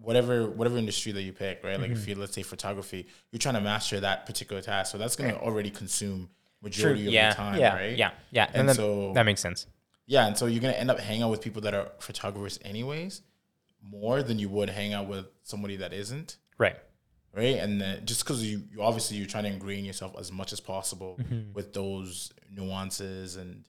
[0.00, 1.78] whatever whatever industry that you pick, right?
[1.80, 2.10] Like if Mm-hmm.
[2.10, 4.92] you let's say photography, you're trying to master that particular task.
[4.92, 6.28] So that's gonna already consume
[6.62, 7.96] majority of yeah, your time, yeah, right?
[7.98, 8.46] yeah, yeah.
[8.48, 9.66] And And, that, so- that makes sense.
[10.06, 13.22] Yeah, and so you're gonna end up hanging out with people that are photographers anyways,
[13.82, 16.76] more than you would hang out with somebody that isn't Right.
[17.34, 17.56] right?
[17.56, 20.60] And then just because you, you obviously you're trying to ingrain yourself as much as
[20.60, 21.52] possible Mm-hmm.
[21.52, 23.64] with those nuances and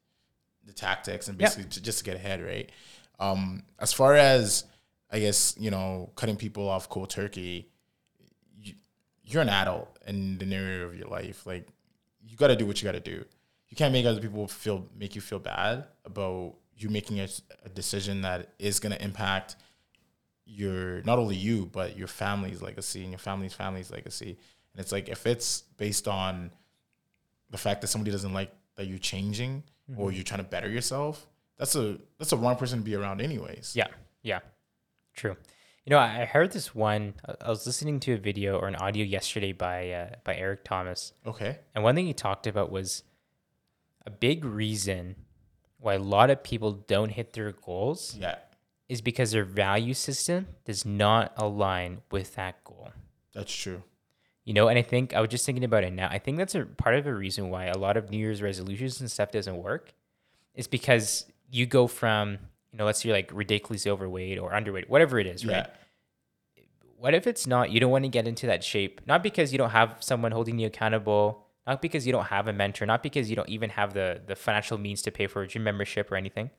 [0.66, 1.48] the tactics, and Yeah.
[1.48, 2.70] basically to, just to get ahead, right?
[3.20, 4.64] Um, as far as
[5.12, 7.70] I guess you know, cutting people off cold turkey,
[8.58, 8.74] you,
[9.24, 11.46] you're an adult in the area of your life.
[11.46, 11.68] Like
[12.28, 13.24] you got to do what you got to do.
[13.68, 17.28] You can't make other people feel make you feel bad about you making a,
[17.66, 19.56] a decision that is going to impact
[20.46, 24.38] your not only you but your family's legacy and your family's family's legacy.
[24.74, 26.52] And it's like if it's based on
[27.50, 30.02] the fact that somebody doesn't like that you're changing Mm-hmm.
[30.02, 31.26] or you're trying to better yourself,
[31.58, 33.74] that's a that's a wrong person to be around anyways.
[33.76, 33.88] Yeah,
[34.22, 34.38] yeah,
[35.14, 35.36] true.
[35.86, 37.16] You know, I heard this one.
[37.28, 40.64] I- I was listening to a video or an audio yesterday by uh, by Eric
[40.64, 41.60] Thomas, Okay.
[41.74, 43.04] and one thing he talked about was
[44.06, 45.16] a big reason
[45.78, 48.36] why a lot of people don't hit their goals Yeah.
[48.88, 52.92] is because their value system does not align with that goal.
[53.34, 53.84] That's true.
[54.44, 56.08] You know, and I think I was just thinking about it now.
[56.10, 59.00] I think that's a part of the reason why a lot of New Year's resolutions
[59.00, 59.94] and stuff doesn't work.
[60.56, 62.40] Is because you go from,
[62.72, 65.54] you know, let's say you're like ridiculously overweight or underweight, whatever it is, Yeah.
[65.58, 65.70] right?
[66.98, 69.58] What if it's not, you don't want to get into that shape, not because you
[69.58, 73.30] don't have someone holding you accountable, not because you don't have a mentor, not because
[73.30, 76.16] you don't even have the the financial means to pay for a gym membership or
[76.18, 76.50] anything.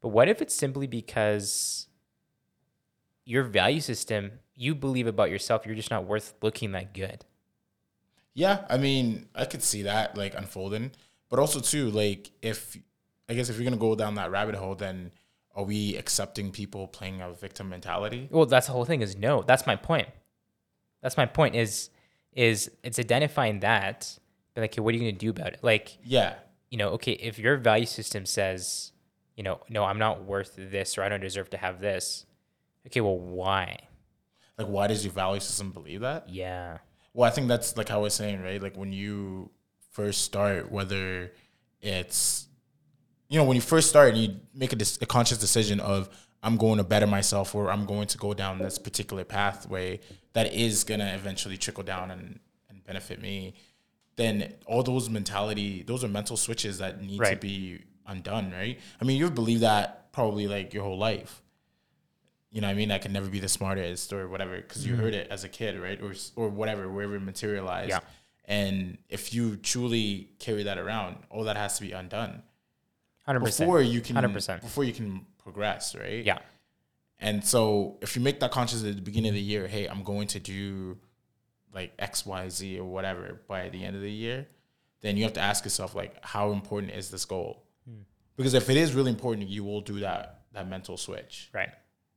[0.00, 1.86] But what if it's simply because
[3.24, 7.24] your value system, you believe about yourself, you're just not worth looking that good.
[8.34, 10.92] Yeah, I mean, I could see that like unfolding,
[11.28, 12.76] but also too, like if
[13.28, 15.12] I guess if you're gonna go down that rabbit hole, then
[15.54, 18.28] are we accepting people playing a victim mentality?
[18.30, 19.42] Well, that's the whole thing is no.
[19.42, 20.08] That's my point.
[21.02, 21.90] That's my point is
[22.32, 24.18] is it's identifying that,
[24.54, 25.60] but like, okay, what are you gonna do about it?
[25.62, 26.34] Like, Yeah,
[26.70, 28.92] you know, okay, if your value system says,
[29.36, 32.26] you know, no, I'm not worth this or I don't deserve to have this.
[32.86, 33.78] Okay, well, why?
[34.58, 36.28] like why does your value system believe that?
[36.28, 36.78] Yeah.
[37.14, 38.62] Well, I think that's like how I was saying, right?
[38.62, 39.50] Like when you
[39.90, 41.32] first start, whether
[41.80, 42.46] it's
[43.30, 46.10] you know when you first start and you make a, dis- a conscious decision of
[46.42, 50.00] I'm going to better myself or I'm going to go down this particular pathway
[50.32, 53.54] that is gonna eventually trickle down and, and benefit me,
[54.16, 58.78] then all those mentality, those are mental switches that need to be undone, right?
[59.00, 61.42] I mean, you've believed that probably like your whole life.
[62.50, 62.90] You know what I mean?
[62.90, 65.02] I can never be the smartest or whatever because you mm-hmm.
[65.02, 66.00] heard it as a kid, right?
[66.02, 67.90] Or or whatever, wherever it materialized.
[67.90, 68.00] Yeah.
[68.44, 72.42] And if you truly carry that around, all that has to be undone
[73.30, 73.68] Hundred percent.
[73.68, 74.60] before you can 100%.
[74.60, 76.24] before you can progress, right?
[76.24, 76.38] Yeah.
[77.20, 80.02] And so if you make that conscious at the beginning of the year, hey, I'm
[80.02, 80.98] going to do
[81.72, 84.48] like X, Y, Z or whatever by the end of the year,
[85.00, 87.62] then you have to ask yourself like, how important is this goal?
[87.88, 88.00] Hmm.
[88.36, 91.50] Because if it is really important, you will do that that mental switch.
[91.54, 91.70] Right.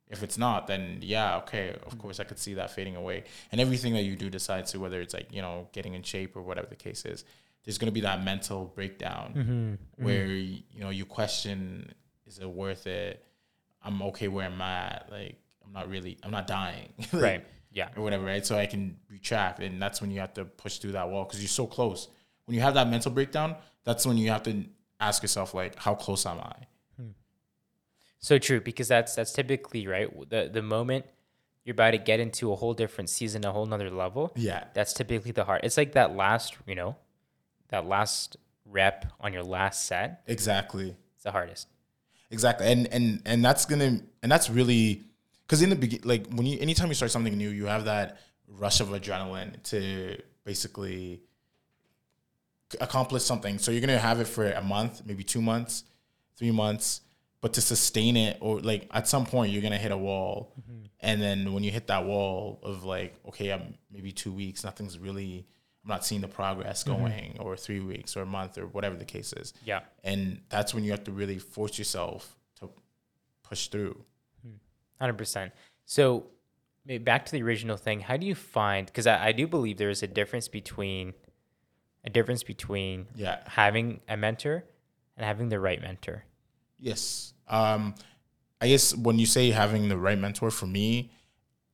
[0.10, 3.26] If it's not, then yeah, okay, of course I could see that fading away.
[3.52, 6.36] And everything that you do decide to, whether it's like, you know, getting in shape
[6.36, 7.24] or whatever the case is,
[7.64, 10.04] there's gonna be that mental breakdown Mm-hmm.
[10.04, 11.94] where you know you question,
[12.28, 13.24] is it worth it?
[13.84, 15.08] I'm okay where I'm at.
[15.12, 16.94] Like I'm not really I'm not dying.
[17.14, 17.46] Like, Right.
[17.72, 17.90] Yeah.
[17.98, 18.46] Or whatever, right?
[18.46, 19.60] So I can retract.
[19.60, 22.08] And that's when you have to push through that wall because you're so close.
[22.46, 24.66] When you have that mental breakdown, that's when you have to
[25.00, 26.54] ask yourself, like, how close am I?
[28.20, 30.08] So true, because that's that's typically right.
[30.30, 31.06] The the moment
[31.66, 34.66] you're about to get into a whole different season, a whole nother level, Yeah.
[34.74, 36.96] that's typically the heart It's like that last, you know,
[37.70, 40.24] that last rep on your last set.
[40.28, 40.96] Exactly.
[41.16, 41.68] It's the hardest.
[42.32, 42.72] Exactly.
[42.72, 45.04] And and and that's gonna and that's really
[45.46, 48.18] because in the begin like when you anytime you start something new, you have that
[48.48, 51.22] rush of adrenaline to basically
[52.82, 53.60] accomplish something.
[53.60, 55.84] So you're gonna have it for a month, maybe two months,
[56.38, 57.02] three months,
[57.42, 60.54] but to sustain it or like at some point you're gonna hit a wall.
[60.60, 60.86] Mm-hmm.
[61.02, 64.98] And then when you hit that wall of like, okay, I'm maybe two weeks, nothing's
[64.98, 65.46] really
[65.84, 69.06] I'm not seeing the progress going, or three weeks or a month or whatever the
[69.06, 69.82] case is Yeah.
[70.04, 72.70] and that's when you have to really force yourself to
[73.44, 74.04] push through.
[75.00, 75.52] Hundred percent.
[75.86, 76.28] So
[77.02, 78.00] back to the original thing.
[78.00, 78.86] How do you find?
[78.86, 81.14] Because I, I do believe there is a difference between
[82.06, 83.40] a difference between Yeah.
[83.48, 84.64] having a mentor
[85.18, 86.24] and having the right mentor.
[86.80, 87.34] Yes.
[87.48, 87.96] Um,
[88.62, 91.12] I guess when you say having the right mentor, for me,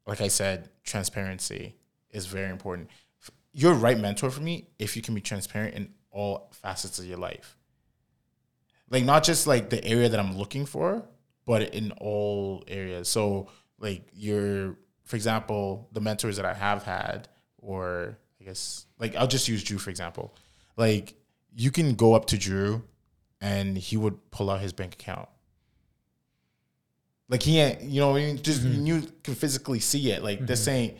[0.08, 1.76] like I said, transparency
[2.12, 2.90] is very important.
[3.54, 7.06] F- Your right mentor for me, if you can be transparent in all facets of
[7.06, 7.58] your life,
[8.90, 11.06] like not just like the area that I'm looking for,
[11.46, 13.08] but in all areas.
[13.08, 19.16] So, like your, for example, the mentors that I have had, or I guess like
[19.16, 20.36] I'll just use Drew for example.
[20.78, 21.16] Like
[21.56, 22.84] you can go up to Drew
[23.42, 25.30] and he would pull out his bank account.
[27.28, 28.86] Like he ain't, you know, what I mean, just mm-hmm.
[28.86, 30.24] you can physically see it.
[30.24, 30.72] Like this mm-hmm.
[30.72, 30.98] ain't,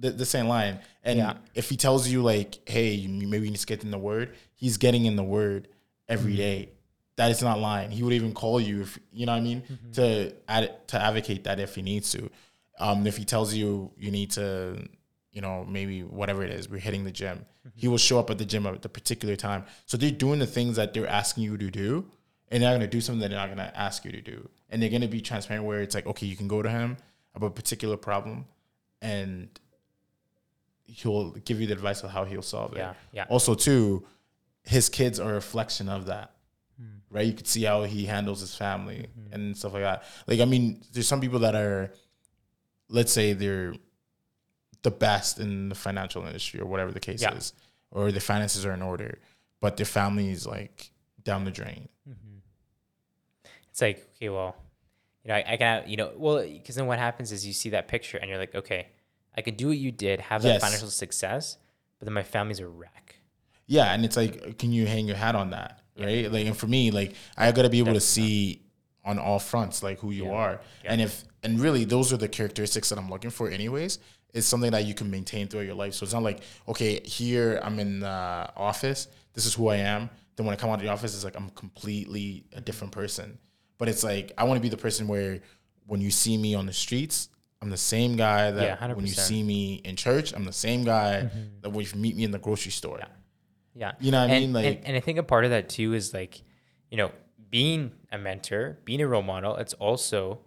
[0.00, 0.78] th- this ain't lying.
[1.02, 1.34] And Yeah.
[1.54, 4.76] if he tells you like, hey, maybe you need to get in the word, he's
[4.76, 5.68] getting in the word
[6.08, 6.40] every mm-hmm.
[6.40, 6.68] day.
[7.16, 7.90] That is not lying.
[7.90, 9.92] He would even call you if you know what I mean mm-hmm.
[9.92, 12.30] to ad, to advocate that if he needs to.
[12.78, 14.86] Um, if he tells you you need to,
[15.32, 17.44] you know, maybe whatever it is, we're hitting the gym.
[17.74, 17.90] He mm-hmm.
[17.90, 19.64] will show up at the gym at the particular time.
[19.86, 22.06] So they're doing the things that they're asking you to do,
[22.48, 24.20] and they're not going to do something that they're not going to ask you to
[24.20, 24.48] do.
[24.70, 26.98] And they're going to be transparent where it's like, okay, you can go to him
[27.34, 28.46] about a particular problem,
[29.02, 29.48] and
[30.88, 32.78] he'll give you the advice of how he'll solve it.
[32.78, 33.26] Yeah, yeah.
[33.28, 34.04] Also, too,
[34.64, 36.32] his kids are a reflection of that.
[36.80, 36.86] Hmm.
[37.10, 39.34] Right, you could see how he handles his family mm-hmm.
[39.34, 40.04] and stuff like that.
[40.26, 41.92] Like, I mean, there's some people that are,
[42.88, 43.74] let's say, they're
[44.82, 47.34] the best in the financial industry or whatever the case Yeah.
[47.34, 47.52] is,
[47.90, 49.18] or their finances are in order,
[49.60, 50.90] but their family is like
[51.24, 51.88] down the drain.
[52.08, 52.38] Mm-hmm.
[53.70, 54.56] It's like, okay, well,
[55.24, 57.70] you know, I, I can, you know, well, because then what happens is you see
[57.70, 58.88] that picture and you're like, okay,
[59.38, 60.60] I could do what you did, have that Yes.
[60.62, 61.58] financial success,
[61.98, 63.16] but then my family's a wreck.
[63.66, 66.30] Yeah, and it's like, can you hang your hat on that, right?
[66.30, 68.62] Like, and for me, like, I gotta be able to see
[69.04, 70.32] on all fronts, like who you Yeah.
[70.42, 70.92] are, Yeah.
[70.92, 73.98] and if, and really, those are the characteristics that I'm looking for, anyways.
[74.34, 75.94] Is something that you can maintain throughout your life.
[75.94, 80.10] So it's not like, okay, here I'm in the office, this is who I am.
[80.36, 83.38] Then when I come out of the office, it's like I'm completely a different person.
[83.78, 85.40] But it's like I want to be the person where
[85.86, 89.12] when you see me on the streets, I'm the same guy that Yeah, when you
[89.12, 91.60] see me in church, I'm the same guy mm-hmm.
[91.62, 92.98] that when you meet me in the grocery store.
[93.00, 93.06] Yeah.
[93.74, 93.92] yeah.
[94.00, 94.52] You know what I mean?
[94.52, 96.42] Like- and, and I think a part of that too is like,
[96.90, 97.10] you know,
[97.50, 100.40] being a mentor, being a role model, it's also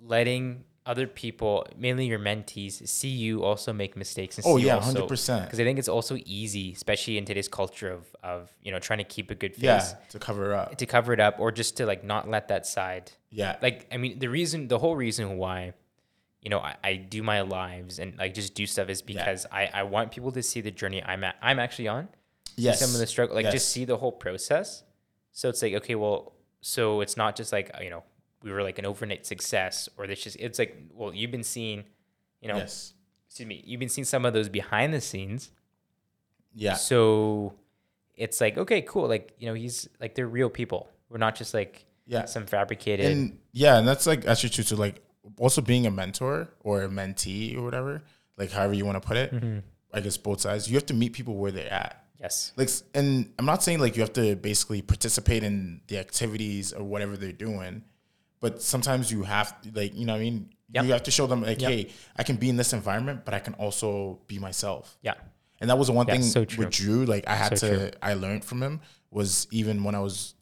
[0.00, 4.76] letting other people, mainly your mentees, see you also make mistakes and Oh, see yeah,
[4.76, 5.44] also, 100%.
[5.44, 8.98] Because I think it's also easy, especially in today's culture of of you know trying
[8.98, 10.76] to keep a good face, Yeah, to cover up.
[10.78, 13.12] to cover it up, or just to like not let that side.
[13.30, 15.74] Yeah, Like I mean, the reason, the whole reason why,
[16.42, 19.70] you know, I, I do my lives and like just do stuff is because I
[19.72, 22.08] I want people to see the journey I'm at, I'm actually on
[22.56, 22.80] yes.
[22.80, 23.52] some of the struggle, like Yes.
[23.52, 24.82] just see the whole process.
[25.32, 28.02] So it's like, okay, well, so it's not just like, you know,
[28.42, 31.84] we were like an overnight success or this just, it's like, well, you've been seeing,
[32.40, 32.94] you know, Yes.
[33.26, 35.50] excuse me, you've been seeing some of those behind the scenes.
[36.54, 36.74] Yeah.
[36.74, 37.54] So
[38.16, 39.08] it's like, okay, cool.
[39.08, 40.88] Like, you know, he's like, they're real people.
[41.08, 42.24] We're not just like Yeah.
[42.24, 43.06] some fabricated.
[43.06, 44.64] And yeah, and that's like actually true.
[44.64, 45.02] So like
[45.38, 48.02] also being a mentor or a mentee or whatever,
[48.36, 49.58] like however you want to put it, Mm-hmm.
[49.92, 50.68] I guess both sides.
[50.70, 52.04] You have to meet people where they're at.
[52.20, 52.52] yes.
[52.56, 56.84] Like, and I'm not saying like you have to basically participate in the activities or
[56.84, 57.82] whatever they're doing,
[58.38, 60.50] but sometimes you have like you know what I mean.
[60.72, 60.84] Yep.
[60.84, 61.70] You have to show them like, Yep.
[61.72, 64.96] hey, I can be in this environment, but I can also be myself.
[65.02, 65.14] Yeah.
[65.60, 67.04] And that was the one Yeah, thing so with Drew.
[67.04, 67.90] Like I had So to, true.
[68.00, 68.80] I learned from him
[69.10, 70.34] was even when I was,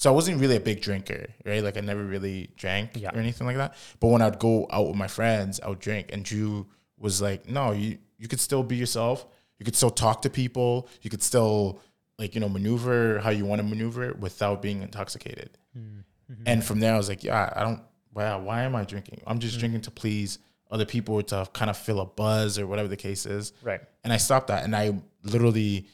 [0.00, 1.62] so I wasn't really a big drinker, right?
[1.62, 3.10] Like I never really drank Yeah.
[3.14, 3.74] or anything like that.
[4.00, 6.10] But when I'd go out with my friends, I would drink.
[6.12, 6.66] And Drew
[6.98, 9.26] was like, no, you you could still be yourself.
[9.58, 10.88] You could still talk to people.
[11.02, 11.80] You could still
[12.18, 15.50] like you know maneuver how you want to maneuver without being intoxicated.
[15.76, 16.42] Mm-hmm.
[16.46, 17.82] And from there, I was like, yeah, I don't.
[18.14, 19.20] Wow, why am I drinking?
[19.26, 20.38] I'm just drinking to please
[20.70, 23.80] other people or to kind of feel a buzz or whatever the case is Right.
[24.04, 25.86] and I stopped that, and I literally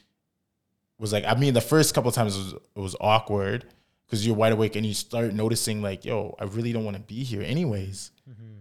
[0.99, 3.67] was like, I mean, the first couple of times it was, it was awkward
[4.15, 7.03] because you're wide awake and you start noticing like, yo, I really don't want to
[7.03, 8.13] be here, anyways.
[8.31, 8.59] Mm-hmm.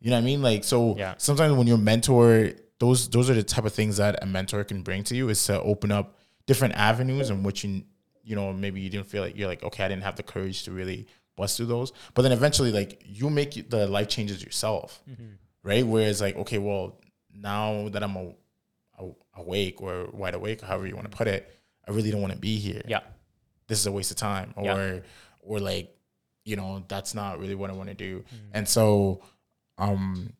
[0.00, 0.42] You know what I mean?
[0.42, 1.14] Like, so Yeah.
[1.16, 4.82] sometimes when you're mentor, those those are the type of things that a mentor can
[4.82, 7.84] bring to you is to open up different avenues in which you
[8.22, 10.64] you know maybe you didn't feel like you're like okay I didn't have the courage
[10.64, 11.06] to really
[11.36, 15.34] bust through those but then eventually like you make the life changes yourself mm-hmm.
[15.62, 16.98] right whereas like okay well
[17.32, 18.34] now that I'm a,
[18.98, 21.48] a- awake or wide awake however you want to put it
[21.88, 23.00] I really don't want to be here Yeah.
[23.74, 24.98] This is a waste of time or Yeah.
[25.42, 25.94] or like
[26.44, 28.50] you know that's not really what I want to do Mm-hmm.
[28.56, 29.20] and so
[29.78, 30.32] um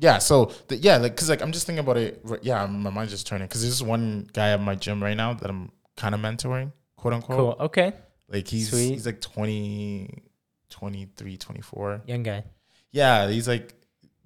[0.00, 3.12] yeah so the, yeah like because like I'm just thinking about it yeah my mind's
[3.12, 6.20] just turning because there's one guy at my gym right now that I'm kind of
[6.20, 7.66] mentoring quote unquote Cool.
[7.66, 7.92] Okay.
[8.28, 8.90] like he's Sweet.
[8.92, 10.22] he's like 20
[10.70, 12.44] 23 24 Young guy.
[12.92, 13.74] yeah he's like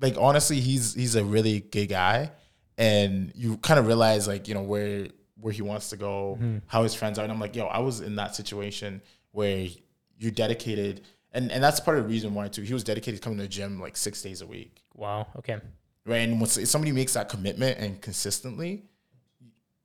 [0.00, 2.32] like honestly, he's he's a really good guy,
[2.76, 5.06] and you kind of realize like you know where
[5.42, 6.58] where he wants to go, mm-hmm.
[6.66, 9.66] how his friends are, and I'm like, yo, I was in that situation where
[10.18, 12.62] you're dedicated, and and that's part of the reason why too.
[12.62, 15.26] He was dedicated to coming to the gym like six days a week, Wow.
[15.36, 15.58] Okay.
[16.06, 16.18] right?
[16.18, 18.84] And once if somebody makes that commitment and consistently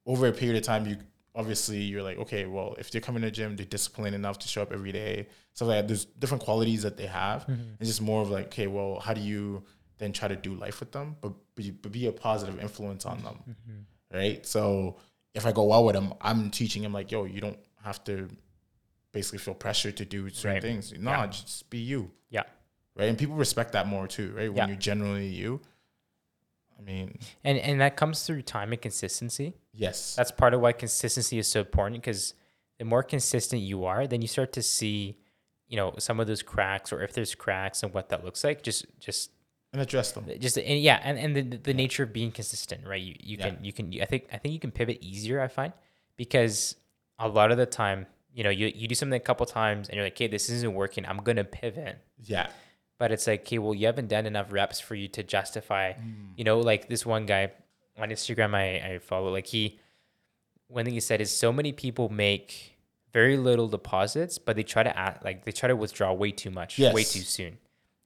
[0.06, 0.98] over a period of time, you
[1.36, 4.48] obviously you're like, okay, well, if they're coming to the gym, they're disciplined enough to
[4.48, 5.88] show up every day, So like.
[5.88, 7.42] There's different qualities that they have.
[7.48, 7.76] Mm-hmm.
[7.80, 9.64] It's just more of like, okay, well, how do you
[9.98, 13.24] then try to do life with them, but be, but be a positive influence on
[13.24, 14.18] them, mm-hmm.
[14.18, 14.46] right?
[14.46, 14.98] So
[15.38, 18.28] if I go out with him, I'm teaching him like, yo, you don't have to
[19.12, 20.62] basically feel pressure to do certain Right.
[20.62, 20.92] things.
[20.94, 21.28] No, Yeah.
[21.28, 22.44] just be you, Yeah.
[22.96, 23.08] right?
[23.08, 24.50] And people respect that more too, right?
[24.50, 24.68] When Yeah.
[24.68, 25.62] you're generally you.
[26.78, 29.54] I mean, And and that comes through time and consistency.
[29.74, 32.34] yes, That's part of why consistency is so important because
[32.78, 35.18] the more consistent you are, then you start to see,
[35.68, 38.62] you know, some of those cracks or if there's cracks and what that looks like.
[38.62, 39.32] Just just
[39.78, 40.26] and address them.
[40.40, 43.02] just and yeah, and, and the, the nature of being consistent, right?
[43.02, 43.50] You you Yeah.
[43.50, 45.40] can you can I think I think you can pivot easier.
[45.42, 45.74] I find
[46.18, 46.76] because
[47.20, 49.96] a lot of the time, you know, you you do something a couple times and
[49.96, 51.06] you're like, okay, this isn't working.
[51.06, 52.00] I'm gonna pivot.
[52.24, 52.48] Yeah,
[52.98, 56.30] But it's like, okay, well, you haven't done enough reps for you to justify, mm.
[56.36, 57.52] you know, like this one guy
[57.98, 59.80] on Instagram I, I follow, like he,
[60.68, 62.78] one thing he said is so many people make
[63.14, 66.52] very little deposits, but they try to act like they try to withdraw way too
[66.52, 67.58] much, way too soon.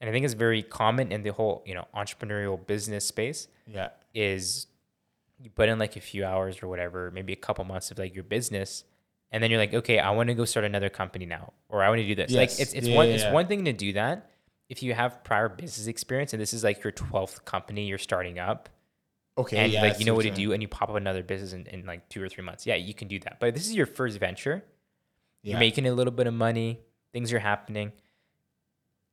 [0.01, 3.89] And I think it's very common in the whole, you know, entrepreneurial business space yeah,
[4.13, 4.67] is
[5.39, 8.13] you put in like a few hours or whatever, maybe a couple months of like
[8.13, 8.83] your business,
[9.31, 11.89] and then you're like, okay, I want to go start another company now, or I
[11.89, 12.31] want to do this.
[12.31, 12.37] Yes.
[12.37, 14.27] Like it's it's Yeah, one yeah, it's one thing to do that
[14.71, 18.39] if you have prior business experience and this is like your twelfth company you're starting
[18.39, 18.69] up,
[19.37, 21.51] okay, and yeah, like you know what to do, and you pop up another business
[21.51, 22.65] in, in like two or three months.
[22.65, 23.41] Yeah, you can do that.
[23.41, 24.63] But this is your first venture.
[25.43, 25.51] Yeah.
[25.51, 26.79] You're making a little bit of money,
[27.11, 27.91] things are happening.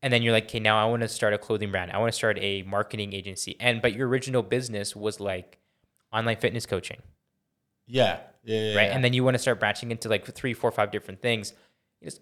[0.02, 1.90] And then you're like, okay, now I want to start a clothing brand.
[1.90, 3.56] I want to start a marketing agency.
[3.58, 5.58] And but your original business was like
[6.12, 7.02] online fitness coaching,
[7.86, 8.88] yeah, yeah, yeah, right?
[8.88, 8.94] yeah.
[8.94, 11.52] And then you want to start branching into like three, four, five different things.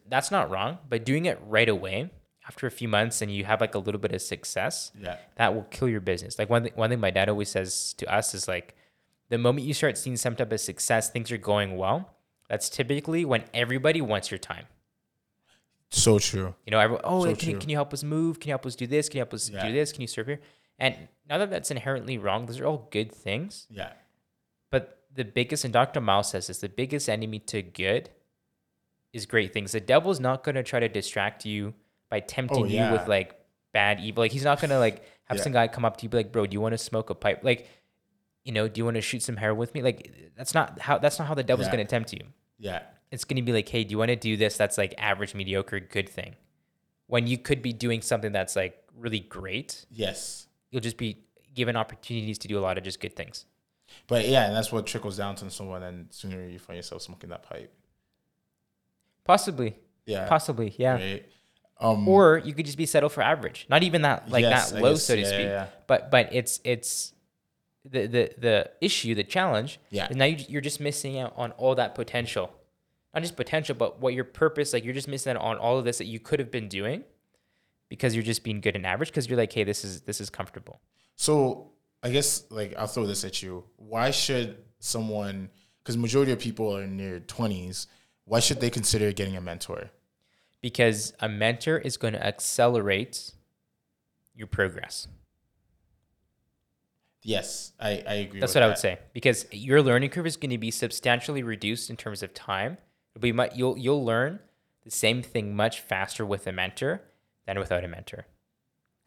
[0.09, 2.11] That's not wrong, but doing it right away
[2.49, 5.55] after a few months and you have like a little bit of success, yeah, that
[5.55, 6.39] will kill your business.
[6.39, 8.75] Like one thing, one thing my dad always says to us is like,
[9.29, 12.15] the moment you start seeing some type of success, things are going well.
[12.49, 14.67] That's typically when everybody wants your time.
[15.91, 16.55] So true.
[16.67, 18.41] You know, everyone, oh, So can, you, can you help us move?
[18.41, 19.09] Can you help us do this?
[19.09, 19.67] Can you help us Yeah.
[19.67, 19.93] do this?
[19.93, 20.41] Can you serve here?
[20.79, 23.67] And now that that's inherently wrong, those are all good things.
[23.71, 23.93] Yeah,
[24.71, 26.01] But the biggest, and Dr.
[26.01, 28.11] Miles says this, the biggest enemy to good
[29.13, 29.73] is great things.
[29.73, 31.73] The devil's not going to try to distract you
[32.11, 33.35] by tempting Oh, you with like
[33.73, 34.23] bad evil.
[34.25, 35.43] Like he's not going to like have Yeah.
[35.45, 37.15] some guy come up to you be like, bro, do you want to smoke a
[37.15, 37.41] pipe?
[37.43, 37.69] Like,
[38.45, 39.83] you know, do you want to shoot some hair with me?
[39.83, 41.73] Like that's not how, that's not how the devil's Yeah.
[41.77, 42.21] going to tempt you
[42.59, 44.57] yeah, it's going to be like, hey, do you want to do this?
[44.57, 46.35] That's like average, mediocre, good thing.
[47.07, 50.47] When you could be doing something that's like really great, yes.
[50.71, 53.45] you'll just be given opportunities to do a lot of just good things.
[54.09, 57.31] But yeah, and that's what trickles down to someone, and sooner you find yourself smoking
[57.31, 57.73] that pipe.
[59.25, 60.95] Possibly, Yeah, possibly, yeah.
[60.95, 61.27] Right.
[61.79, 64.83] Um, Or you could just be settled for average, not even that like Yes, that
[64.83, 65.41] low, guess, so to yeah, speak.
[65.41, 65.67] yeah.
[65.87, 67.13] But but it's it's
[67.85, 69.79] the the the issue, the challenge.
[69.91, 70.09] Yeah.
[70.09, 72.51] is now you, you're just missing out on all that potential,
[73.17, 74.73] not just potential, but what your purpose.
[74.73, 77.03] Like you're just missing out on all of this that you could have been doing,
[77.89, 79.09] because you're just being good and average.
[79.09, 80.81] Because you're like, hey, this is this is comfortable.
[81.17, 83.65] So I guess like I'll throw this at you.
[83.77, 85.51] Why should someone?
[85.83, 87.89] Because majority of people are in their twenties.
[88.25, 89.91] Why should they consider getting a mentor?
[90.67, 93.33] because a mentor is going to accelerate
[94.35, 95.07] your progress.
[97.23, 98.41] Yes, I, I agree.
[98.41, 101.89] That's what I would say because your learning curve is going to be substantially reduced
[101.89, 102.79] in terms of time.
[103.17, 104.41] It'll be mu- you'll you'll learn
[104.85, 107.01] the same thing much faster with a mentor
[107.47, 108.27] than without a mentor,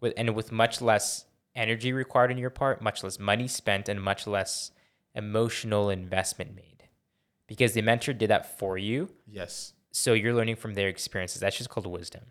[0.01, 4.01] with and with much less energy required on your part, much less money spent, and
[4.01, 4.71] much less
[5.13, 6.85] emotional investment made,
[7.45, 9.09] because the mentor did that for you.
[9.27, 9.73] Yes.
[9.91, 11.39] So you're learning from their experiences.
[11.39, 12.23] That's just called wisdom.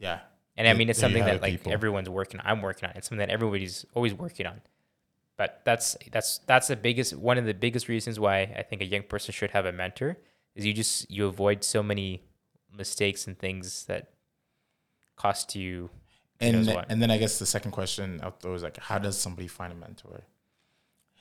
[0.00, 0.18] Yeah.
[0.56, 1.72] And I mean, it's something that like people.
[1.72, 2.46] everyone's working on.
[2.46, 2.96] I'm working on.
[2.96, 4.62] It's something that everybody's always working on.
[5.36, 8.84] But that's that's that's the biggest one of the biggest reasons why I think a
[8.84, 10.18] young person should have a mentor
[10.58, 12.22] is you just you avoid so many
[12.76, 14.10] mistakes and things that
[15.16, 15.88] cost you.
[16.40, 19.16] And th- and then I guess the second question out there is like, how does
[19.18, 20.22] somebody find a mentor?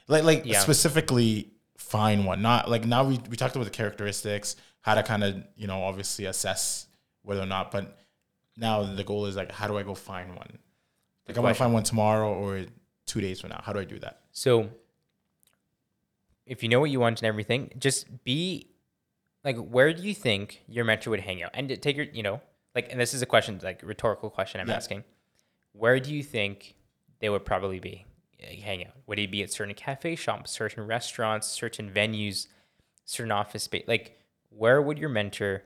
[0.08, 0.60] Like like Yeah.
[0.60, 2.42] specifically find one.
[2.42, 5.84] Not like now we we talked about the characteristics, how to kind of you know
[5.84, 6.88] obviously assess
[7.22, 7.72] whether or not.
[7.72, 7.98] But
[8.58, 10.58] now the goal is like, how do I go find one?
[11.28, 12.66] Like I want to find one tomorrow or
[13.06, 13.62] two days from now.
[13.64, 14.22] How do I do that?
[14.32, 14.70] So
[16.46, 18.68] if you know what you want and everything, just be
[19.48, 21.52] like, where do you think your mentor would hang out?
[21.54, 22.42] And take your, you know,
[22.76, 24.76] like, and this is a question, like rhetorical question I'm Yeah.
[24.76, 25.04] asking.
[25.72, 26.76] Where do you think
[27.20, 28.06] they would probably be
[28.40, 28.94] hang out?
[29.08, 32.48] Would it be at certain cafe shops, certain restaurants, certain venues,
[33.06, 33.86] certain office space?
[33.88, 34.20] Like,
[34.50, 35.64] where would your mentor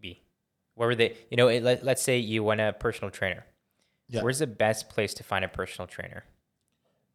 [0.00, 0.22] be?
[0.74, 1.16] Where would they?
[1.32, 3.44] You know, it, let, let's say you want a personal trainer.
[4.08, 4.22] Yeah.
[4.22, 6.24] Where's the best place to find a personal trainer?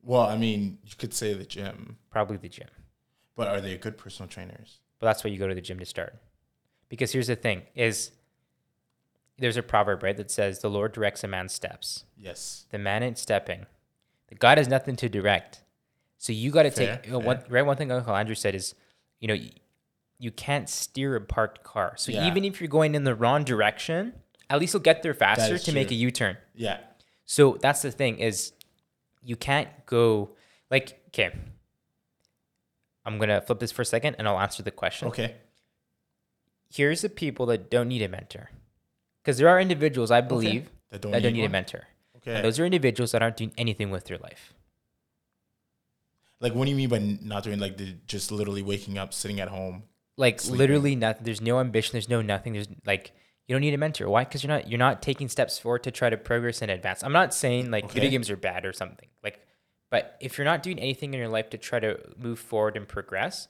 [0.04, 2.70] Well, I mean, you could say the gym, Probably the gym.
[3.36, 4.80] but are they good personal trainers?
[5.00, 6.16] But that's why you go to the gym to start.
[6.90, 8.12] Because here's the thing: is
[9.38, 12.04] there's a proverb right that says the Lord directs a man's steps.
[12.18, 12.66] Yes.
[12.72, 13.66] The man ain't stepping.
[14.28, 15.64] The God has nothing to direct.
[16.18, 17.66] So you got to take you know, one right.
[17.66, 18.76] One thing Uncle Andrew said is,
[19.20, 19.52] you know, you,
[20.18, 21.94] you can't steer a parked car.
[21.96, 22.28] So Yeah.
[22.28, 24.14] even if you're going in the wrong direction,
[24.50, 25.98] at least you'll get there faster to make a true.
[25.98, 26.38] U-turn.
[26.54, 26.80] Yeah.
[27.26, 28.52] So that's the thing is,
[29.24, 30.32] you can't go
[30.70, 31.32] like okay.
[33.06, 35.36] I'm gonna flip this for a second, and I'll answer the question Okay.
[36.70, 38.50] here's the people that don't need a mentor.
[39.24, 41.84] Because there are individuals, I believe, That don't that don't need need a mentor.
[42.18, 42.36] Okay.
[42.36, 44.54] And those are individuals that aren't doing anything with their life.
[46.42, 49.40] like, what do you mean by not doing like the just literally waking up, sitting
[49.40, 49.84] at home?
[50.18, 50.58] Like Sleeping.
[50.60, 51.24] literally nothing.
[51.24, 51.94] There's no ambition.
[51.94, 52.54] There's no nothing.
[52.54, 53.12] There's like
[53.48, 54.10] you don't need a mentor.
[54.10, 54.24] Why?
[54.26, 57.04] Because you're not you're not taking steps forward to try to progress and advance.
[57.04, 59.08] I'm not saying like video games are bad or something.
[59.24, 59.40] Like,
[59.90, 62.88] but if you're not doing anything in your life to try to move forward and
[62.88, 63.48] progress,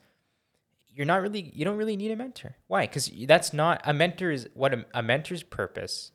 [0.93, 2.55] you're not really you don't really need a mentor.
[2.67, 2.85] Why?
[2.85, 6.11] Because that's not a mentor is what a, a mentor's purpose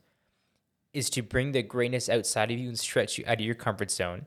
[0.93, 3.91] is to bring the greatness outside of you and stretch you out of your comfort
[3.91, 4.27] zone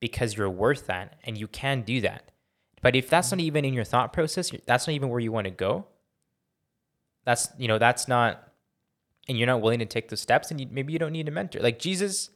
[0.00, 2.30] because you're worth that and you can do that.
[2.82, 5.46] But if that's not even in your thought process, that's not even where you want
[5.46, 5.86] to go.
[7.24, 8.52] That's you know that's not,
[9.26, 11.30] and you're not willing to take those steps, and you, maybe you don't need a
[11.30, 11.60] mentor.
[11.60, 12.28] Like Jesus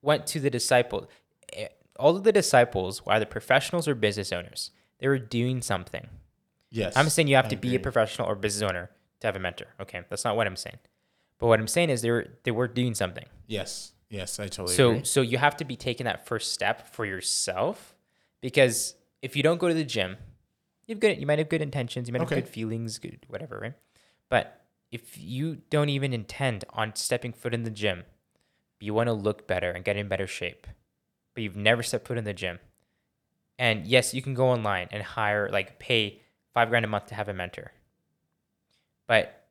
[0.00, 1.10] went to the disciple.
[1.52, 1.68] Eh,
[1.98, 4.70] All of the disciples were either professionals or business owners.
[4.98, 6.08] They were doing something.
[6.70, 6.96] Yes.
[6.96, 8.90] I'm saying you have I to be a professional or business owner
[9.20, 9.66] to have a mentor.
[9.80, 10.78] Okay, that's not what I'm saying.
[11.38, 13.26] But what I'm saying is they were they were doing something.
[13.46, 13.92] Yes.
[14.08, 15.04] Yes, I totally So agree.
[15.04, 17.94] so you have to be taking that first step for yourself
[18.40, 20.16] because if you don't go to the gym,
[20.86, 22.36] you have good you might have good intentions, you might Okay.
[22.36, 23.74] have good feelings, good whatever, right?
[24.28, 28.04] But if you don't even intend on stepping foot in the gym,
[28.80, 30.66] you want to look better and get in better shape,
[31.34, 32.58] but you've never stepped foot in the gym.
[33.58, 36.20] And yes, you can go online and hire like pay
[36.54, 37.72] 5 grand a month to have a mentor.
[39.06, 39.46] But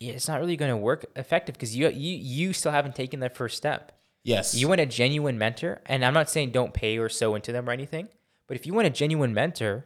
[0.00, 3.36] it's not really going to work effective because you you you still haven't taken that
[3.36, 3.92] first step.
[4.22, 4.54] Yes.
[4.54, 7.68] You want a genuine mentor, and I'm not saying don't pay or sow into them
[7.68, 8.08] or anything,
[8.46, 9.84] but if you want a genuine mentor,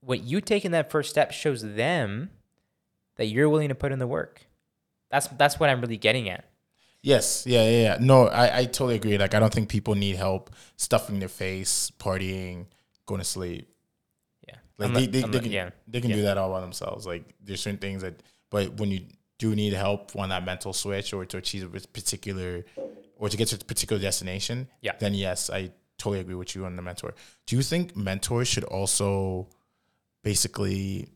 [0.00, 2.30] what you taking that first step shows them
[3.16, 4.46] that you're willing to put in the work.
[5.10, 6.44] That's that's what I'm really getting at.
[7.02, 7.96] Yes, yeah, yeah, yeah.
[8.00, 9.16] No, I, I totally agree.
[9.16, 12.66] Like, I don't think people need help stuffing their face, partying,
[13.06, 13.68] going to sleep.
[14.46, 16.16] Yeah, Like they, they, they unle- can yeah, they can yeah.
[16.16, 17.06] do that all by themselves.
[17.06, 19.00] Like there's certain things that, but when you
[19.38, 22.64] do need help on that mental switch or to achieve a particular,
[23.16, 24.92] or to get to a particular destination, Yeah.
[24.98, 27.14] then yes, I totally agree with you on the mentor.
[27.46, 29.48] Do you think mentors should also,
[30.22, 31.08] basically,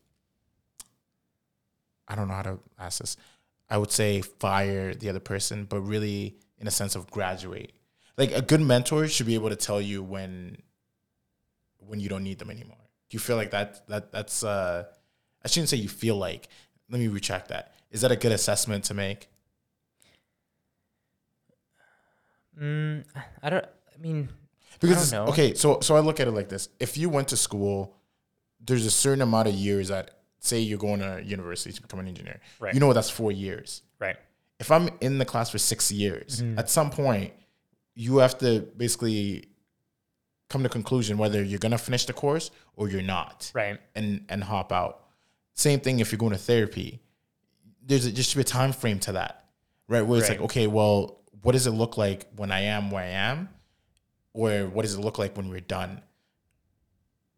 [2.07, 3.17] I don't know how to ask this.
[3.69, 7.71] I would say fire the other person, but really in a sense of graduate.
[8.17, 10.61] Like a good mentor should be able to tell you when
[11.79, 12.77] when you don't need them anymore.
[13.09, 14.85] Do you feel like that that that's uh
[15.43, 16.47] I shouldn't say you feel like.
[16.89, 17.73] Let me retract that.
[17.91, 19.27] Is that a good assessment to make?
[22.59, 23.03] Mm,
[23.41, 23.65] I don't.
[23.65, 24.29] I mean,
[24.79, 25.31] Because don't know.
[25.31, 27.95] okay, so so I look at it like this: if you went to school,
[28.59, 30.14] there's a certain amount of years that
[30.45, 32.39] say you're going to university to become an engineer.
[32.59, 32.73] Right.
[32.73, 33.81] You know that's four years.
[33.99, 34.17] right.
[34.59, 36.59] If I'm in the class for six years, Mm-hmm.
[36.59, 37.33] at some point,
[37.93, 39.49] you have to basically
[40.49, 43.51] come to conclusion whether you're gonna finish the course or you're not.
[43.53, 43.79] Right.
[43.95, 45.01] and and hop out.
[45.53, 47.01] Same thing if you're going to therapy.
[47.85, 49.45] There's a, just be a time frame to that,
[49.87, 50.01] right?
[50.01, 50.39] Where it's Right.
[50.39, 53.49] like, okay, well, what does it look like when I am where I am,
[54.33, 56.01] or what does it look like when we're done?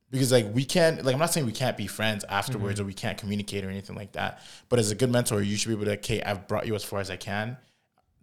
[0.10, 2.84] Because like we can't, like I'm not saying we can't be friends afterwards mm-hmm.
[2.84, 4.42] or we can't communicate or anything like that.
[4.70, 6.84] But as a good mentor, you should be able to, okay, I've brought you as
[6.84, 7.58] far as I can.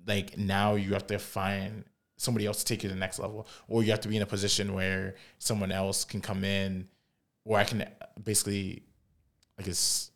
[0.06, 1.84] Like now you have to find
[2.16, 4.22] somebody else to take you to the next level, or you have to be in
[4.22, 6.88] a position where someone else can come in
[7.44, 7.86] or I can
[8.22, 8.82] basically,
[9.58, 10.10] I guess,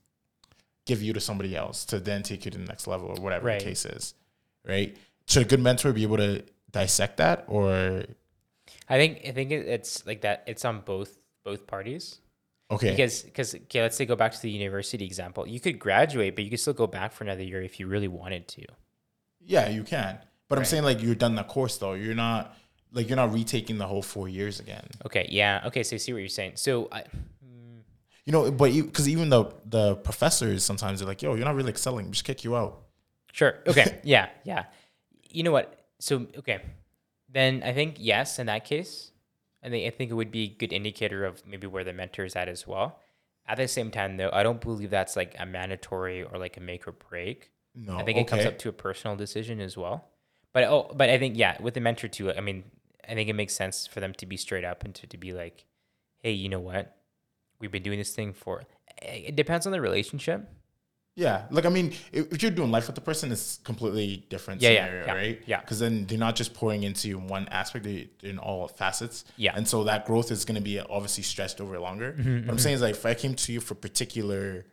[0.86, 3.46] give you to somebody else to then take you to the next level or whatever
[3.46, 3.58] Right.
[3.58, 4.14] the case is,
[4.66, 4.96] right?
[5.26, 8.04] Should a good mentor be able to dissect that, or
[8.88, 10.44] I think I think it's like that.
[10.46, 11.17] It's on both
[11.50, 12.04] both parties.
[12.70, 15.42] okay, Because because okay, let's say go back to the university example.
[15.54, 18.08] You could graduate, but you could still go back for another year if you really
[18.20, 18.64] wanted to.
[19.54, 20.18] yeah, you can.
[20.48, 21.94] But I'm saying like you're done the course though.
[22.04, 22.42] You're not
[22.96, 24.86] like you're not retaking the whole four years again.
[25.06, 25.68] Okay, yeah.
[25.68, 26.52] Okay, so I see what you're saying.
[26.56, 27.00] So I,
[27.44, 27.80] hmm.
[28.24, 29.42] You know, but because even the
[29.76, 32.08] the professors sometimes they're like, "Yo, you're not really excelling.
[32.08, 32.72] We should kick you out."
[33.32, 33.52] Sure.
[33.66, 34.00] Okay.
[34.14, 34.28] yeah.
[34.44, 34.64] Yeah.
[35.30, 35.74] You know what?
[36.00, 36.60] so okay,
[37.28, 39.12] then I think yes in that case.
[39.62, 42.24] I think I think it would be a good indicator of maybe where the mentor
[42.24, 43.00] is at as well.
[43.46, 46.60] At the same time, though, I don't believe that's like a mandatory or like a
[46.60, 47.50] make or break.
[47.74, 50.08] No, I think it comes up to a personal decision as well.
[50.52, 52.32] But oh, but I think yeah, with the mentor too.
[52.32, 52.64] I mean,
[53.08, 55.32] I think it makes sense for them to be straight up and to, to be
[55.32, 55.64] like,
[56.18, 56.96] hey, you know what?
[57.58, 58.64] We've been doing this thing for.
[59.00, 60.48] It depends on the relationship.
[61.18, 64.70] Yeah, like I mean, if, you're doing life with the person, it's completely different Yeah,
[64.70, 65.42] yeah, scenario, yeah, right?
[65.46, 65.60] yeah.
[65.60, 69.24] because then they're not just pouring into one aspect; they in all facets.
[69.36, 69.52] Yeah.
[69.56, 72.12] and so that growth is going to be obviously stretched over longer.
[72.12, 74.64] Mm-hmm, what I'm saying is, like, if I came to you for a particular,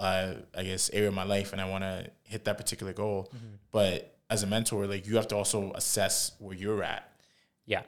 [0.00, 3.30] uh, I guess, area of my life, and I want to hit that particular goal,
[3.32, 3.54] Mm-hmm.
[3.70, 7.08] but as a mentor, like, you have to also assess where you're at
[7.66, 7.82] Yeah.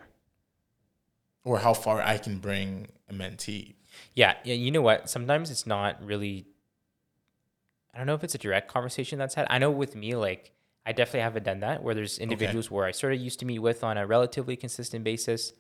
[1.45, 3.75] or how far I can bring a mentee.
[4.15, 4.55] Yeah, yeah.
[4.55, 5.11] You know what?
[5.11, 6.47] Sometimes it's not really.
[7.95, 9.47] I don't know if it's a direct conversation that's had.
[9.51, 10.53] I know with me, like
[10.87, 11.83] I definitely haven't done that.
[11.83, 15.05] Where there's individuals where I sort of used to meet with on a relatively consistent
[15.05, 15.53] basis,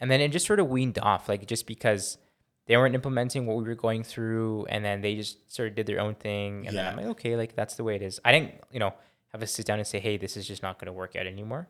[0.00, 2.18] and then it just sort of weaned off, like just because
[2.66, 5.86] they weren't implementing what we were going through, and then they just sort of did
[5.86, 8.20] their own thing, and then I'm like, okay, like that's the way it is.
[8.24, 8.92] I didn't, you know,
[9.28, 11.26] have to sit down and say, hey, this is just not going to work out
[11.26, 11.68] anymore.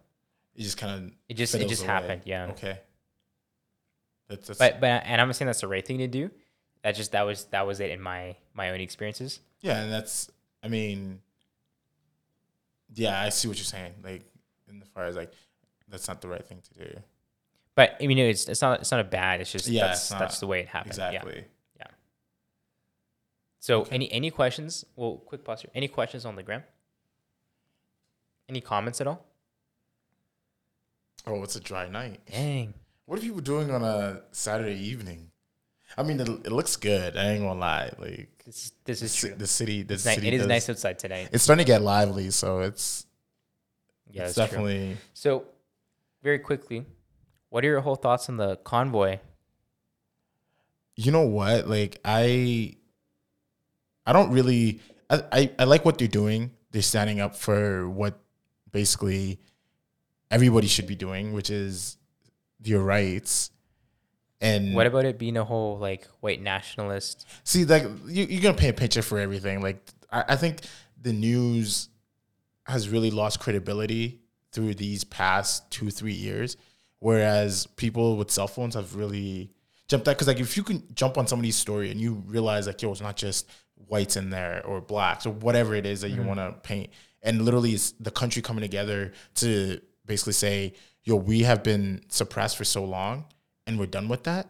[0.55, 2.47] It just kind of It just it just happened, yeah.
[2.51, 2.79] Okay.
[4.29, 6.31] That's, that's But but and I'm not saying that's the right thing to do.
[6.83, 9.41] That just that was that was it in my my own experiences.
[9.61, 10.31] Yeah, and that's
[10.63, 11.21] I mean
[12.95, 13.95] Yeah, I see what you're saying.
[14.03, 14.25] Like
[14.69, 15.33] in the far as like
[15.89, 17.01] that's not the right thing to do.
[17.75, 19.41] But I mean, it's it's not it's not a bad.
[19.41, 20.97] It's just Yeah, that's it's not- that's the way it happened.
[20.99, 21.07] Yeah.
[21.09, 21.45] Exactly.
[21.79, 21.87] Yeah.
[23.61, 24.85] So any any questions?
[24.97, 25.71] Well, quick pause here.
[25.75, 26.63] Any questions on the gram?
[28.49, 29.25] Any comments at all?
[31.27, 32.21] Oh, it's a dry night.
[32.31, 32.75] Dang.
[33.05, 35.31] What are people doing on a Saturday evening?
[35.97, 37.17] I mean, it, it looks good.
[37.17, 37.93] I ain't gonna lie.
[37.99, 39.35] Like This this is true.
[39.37, 41.29] the city, the It's city it is does- nice outside tonight.
[41.33, 43.05] It's starting to get lively, so it's
[44.11, 44.61] Yeah, it's that's true.
[44.65, 45.45] definitely So,
[46.23, 46.87] very quickly,
[47.51, 49.19] what are your whole thoughts on the convoy?
[51.01, 52.75] you know what like i
[54.05, 58.19] i don't really I, I i like what they're doing they're standing up for what
[58.73, 59.39] basically
[60.29, 61.99] everybody should be doing which is
[62.65, 63.53] your rights
[64.41, 67.27] and What about it being a whole like white nationalist?
[67.45, 69.61] see like you, you're gonna paint a picture for everything.
[69.61, 70.61] Like I, I think
[71.01, 71.89] the news
[72.67, 74.21] has really lost credibility
[74.53, 76.57] through these past two three years.
[77.01, 79.51] Whereas people with cell phones have really
[79.89, 82.81] jumped that because like if you can jump on somebody's story and you realize like
[82.83, 83.49] yo it's not just
[83.87, 86.27] whites in there or blacks or whatever it is that you mm-hmm.
[86.27, 86.91] want to paint.
[87.23, 92.57] And literally it's the country coming together to basically say yo we have been suppressed
[92.57, 93.25] for so long
[93.69, 94.49] and we're done with that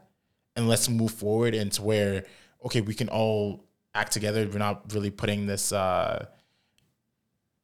[0.56, 2.24] and let's move forward into where
[2.64, 3.64] okay we can all
[3.94, 4.48] act together.
[4.50, 6.26] We're not really putting this uh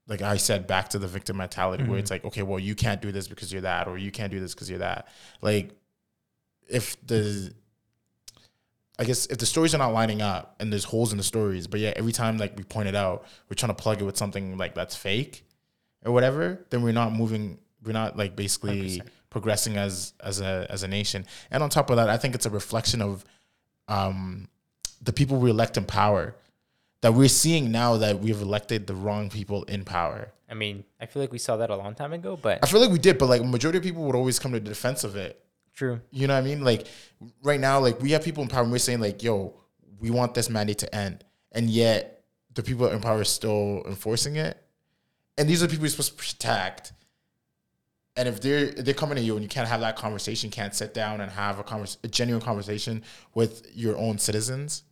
[0.07, 3.01] like i said back to the victim mentality where it's like okay well you can't
[3.01, 5.09] do this because you're that or you can't do this because you're that.
[5.41, 5.71] Like
[6.69, 7.53] if the
[8.99, 11.67] i guess if the stories are not lining up and there's holes in the stories
[11.67, 14.17] but yeah every time like we point it out we're trying to plug it with
[14.17, 15.47] something like that's fake
[16.05, 19.07] or whatever then we're not moving we're not like basically 100%.
[19.35, 22.47] Progressing as as a as a nation and on top of that i think it's
[22.47, 23.25] a reflection of
[23.89, 24.49] um
[25.03, 26.35] the people we elect in power
[27.01, 31.07] that we're seeing now that we've elected the wrong people in power I mean, I
[31.07, 33.19] feel like we saw that a long time ago, but i feel like we did
[33.19, 36.01] but like majority of people would always come to the defense of it true.
[36.11, 36.63] you know what I mean?
[36.65, 36.87] Like
[37.43, 39.55] right now, like we have people in power and we're saying like, yo,
[40.01, 41.25] we want this mandate to end.
[41.53, 42.25] And yet
[42.55, 44.57] the people in power are still enforcing it.
[45.37, 46.93] And these are the people you're supposed to protect.
[48.17, 50.95] And if they're they're coming to you and you can't have that conversation, can't sit
[50.95, 53.03] down and have a convers- a genuine conversation
[53.35, 54.85] with your own citizens,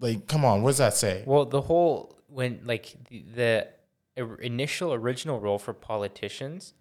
[0.00, 1.22] like come on, what does that say?
[1.26, 3.24] Well, the whole when like the,
[4.16, 6.74] the initial original role for politicians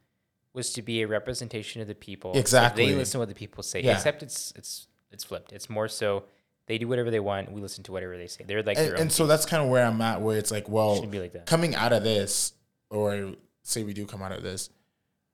[0.53, 2.33] was to be a representation of the people.
[2.33, 2.87] So Exactly.
[2.87, 3.81] they listen to what the people say.
[3.81, 3.93] Yeah.
[3.93, 5.51] Except it's it's it's flipped.
[5.53, 6.23] It's more so
[6.65, 7.51] they do whatever they want.
[7.51, 8.43] We listen to whatever they say.
[8.47, 9.01] They're like And, their own.
[9.01, 11.75] and so that's kind of where I'm at, where it's like, well, be like coming
[11.75, 12.53] out of this,
[12.89, 13.33] or
[13.63, 14.69] say we do come out of this,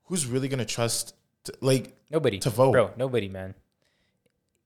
[0.09, 1.15] who's really gonna trust?
[1.45, 2.73] To, like, nobody to vote.
[2.73, 2.91] bro.
[2.97, 3.55] Nobody, man.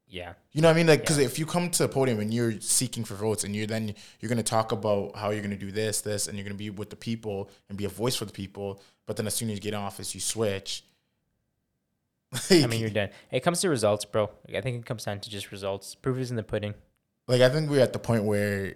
[0.08, 0.86] Yeah, You know what I mean?
[0.86, 3.66] Like, because if you come to a podium and you're seeking for votes, and you're
[3.66, 6.44] then you're going to talk about how you're going to do this, this, and you're
[6.44, 9.26] going to be with the people and be a voice for the people, but then
[9.26, 10.84] as soon as you get in office, you switch.
[12.52, 13.10] I mean you're done.
[13.32, 14.30] It comes to results, bro.
[14.48, 15.96] Like, I think it comes down to just results.
[15.96, 16.76] Proof is in the pudding.
[17.28, 18.76] like I think we're at the point where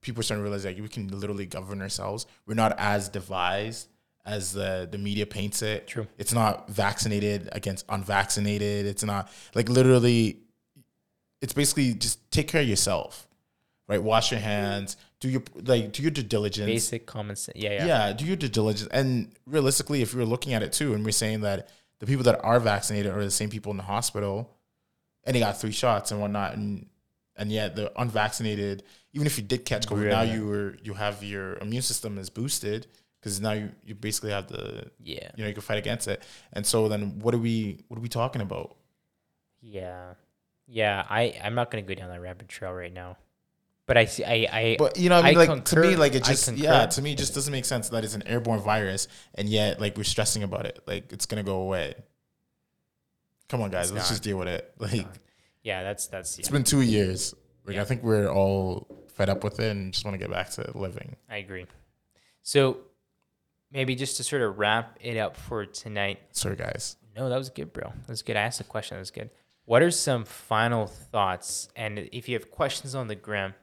[0.00, 2.24] people are starting to realize like we can literally govern ourselves.
[2.46, 3.88] We're not as devised
[4.24, 5.86] as the the media paints it.
[5.86, 6.06] True.
[6.18, 8.86] It's not vaccinated against unvaccinated.
[8.86, 10.38] It's not like literally.
[11.40, 13.26] It's basically just take care of yourself.
[13.88, 14.02] right?
[14.02, 16.66] Wash your hands, do your like do your due diligence.
[16.66, 17.56] Basic common sense.
[17.56, 17.86] Yeah, yeah.
[17.86, 18.88] yeah, do your due diligence.
[18.92, 21.68] And realistically, if you're looking at it too, and we're saying that
[21.98, 24.50] the people that are vaccinated are the same people in the hospital,
[25.24, 26.86] and they got three shots and whatnot, and
[27.36, 31.24] and yet the unvaccinated, even if you did catch COVID, now you were you have
[31.24, 32.86] your immune system is boosted
[33.20, 35.30] because now you you basically have the Yeah.
[35.36, 36.22] you know you can fight against it.
[36.52, 38.76] And so then what are we what are we talking about?
[39.60, 40.14] Yeah.
[40.66, 41.04] Yeah.
[41.08, 43.18] I, I'm not going to go down that rabbit trail right now.
[43.86, 46.14] But I see, I, I, But you know, I mean, I like to me, like
[46.14, 49.08] it just yeah, to me, it just doesn't make sense that it's an airborne virus,
[49.34, 51.94] and yet like we're stressing about it, like it's gonna go away.
[53.48, 54.12] Come on, guys, It's let's not.
[54.12, 54.72] just deal with it.
[54.78, 55.08] Like
[55.64, 57.34] yeah, that's, that's, it's been two years.
[57.66, 57.82] Like Yeah.
[57.82, 60.70] I think we're all fed up with it and just want to get back to
[60.78, 61.16] living.
[61.28, 61.66] I agree.
[62.42, 62.78] So
[63.72, 66.20] maybe just to sort of wrap it up for tonight.
[66.32, 66.96] Sorry, guys.
[67.16, 67.88] No, that was good, bro.
[67.88, 68.36] That was good.
[68.36, 68.96] I asked a question.
[68.96, 69.30] That was good.
[69.64, 71.68] What are some final thoughts?
[71.76, 73.54] And if you have questions on the gram,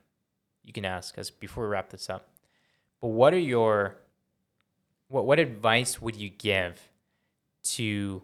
[0.64, 2.30] you can ask us before we wrap this up.
[3.02, 3.98] But what are your
[5.08, 6.90] what what advice would you give
[7.64, 8.22] to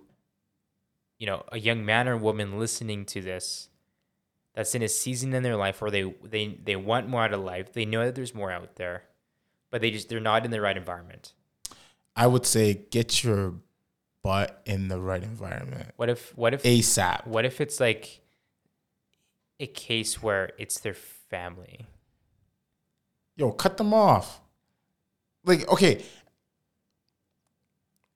[1.20, 3.70] you know a young man or woman listening to this
[4.54, 7.42] that's in a season in their life where they they they want more out of
[7.42, 7.74] life.
[7.74, 9.04] They know that there's more out there,
[9.72, 11.34] but they just they're not in the right environment.
[12.16, 13.56] I would say get your
[14.24, 17.28] butt in the right environment What if what if ASAP.
[17.28, 18.22] What if it's like
[19.60, 21.86] a case where it's their family?
[23.36, 24.42] Yo, cut them off.
[25.44, 26.04] Like, okay.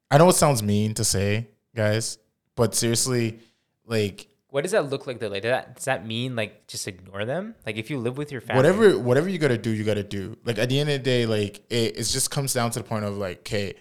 [0.09, 2.17] I know it sounds mean to say, guys,
[2.55, 3.39] but seriously,
[3.85, 5.27] like What does that look like though?
[5.27, 7.55] Like does that does that mean like just ignore them?
[7.65, 10.37] Like if you live with your family, whatever whatever you gotta do, you gotta do.
[10.45, 12.85] Like at the end of the day, like it, it just comes down to the
[12.85, 13.73] point of like, okay,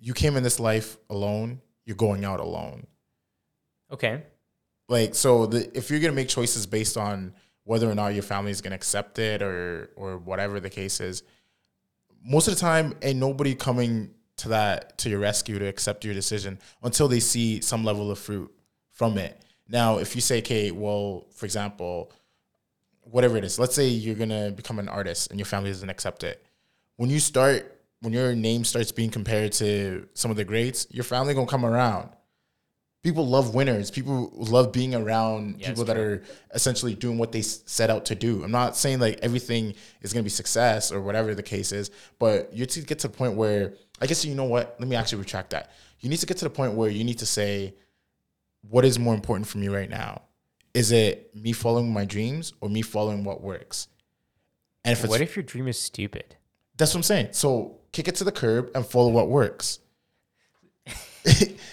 [0.00, 2.86] you came in this life alone, you're going out alone.
[3.92, 4.22] Okay.
[4.88, 7.34] Like so the if you're gonna make choices based on
[7.64, 11.22] whether or not your family is gonna accept it or or whatever the case is,
[12.24, 16.14] most of the time ain't nobody coming to that to your rescue to accept your
[16.14, 18.50] decision until they see some level of fruit
[18.90, 19.40] from it.
[19.68, 22.10] Now, if you say, okay, well, for example,
[23.02, 26.24] whatever it is, let's say you're gonna become an artist and your family doesn't accept
[26.24, 26.44] it.
[26.96, 31.04] When you start, when your name starts being compared to some of the greats, your
[31.04, 32.10] family gonna come around.
[33.02, 33.90] People love winners.
[33.90, 36.22] People love being around Yeah, people that are
[36.54, 38.44] essentially doing what they set out to do.
[38.44, 42.52] I'm not saying like everything is gonna be success or whatever the case is, but
[42.52, 44.76] you need to get to the point where I guess you know what.
[44.78, 45.70] Let me actually retract that.
[46.00, 47.74] You need to get to the point where you need to say,
[48.68, 50.22] what is more important for me right now?
[50.72, 53.88] Is it me following my dreams or me following what works?
[54.84, 56.36] And if it's What if your dream is stupid?
[56.76, 57.28] that's what I'm saying.
[57.32, 59.78] So kick it to the curb and follow what works.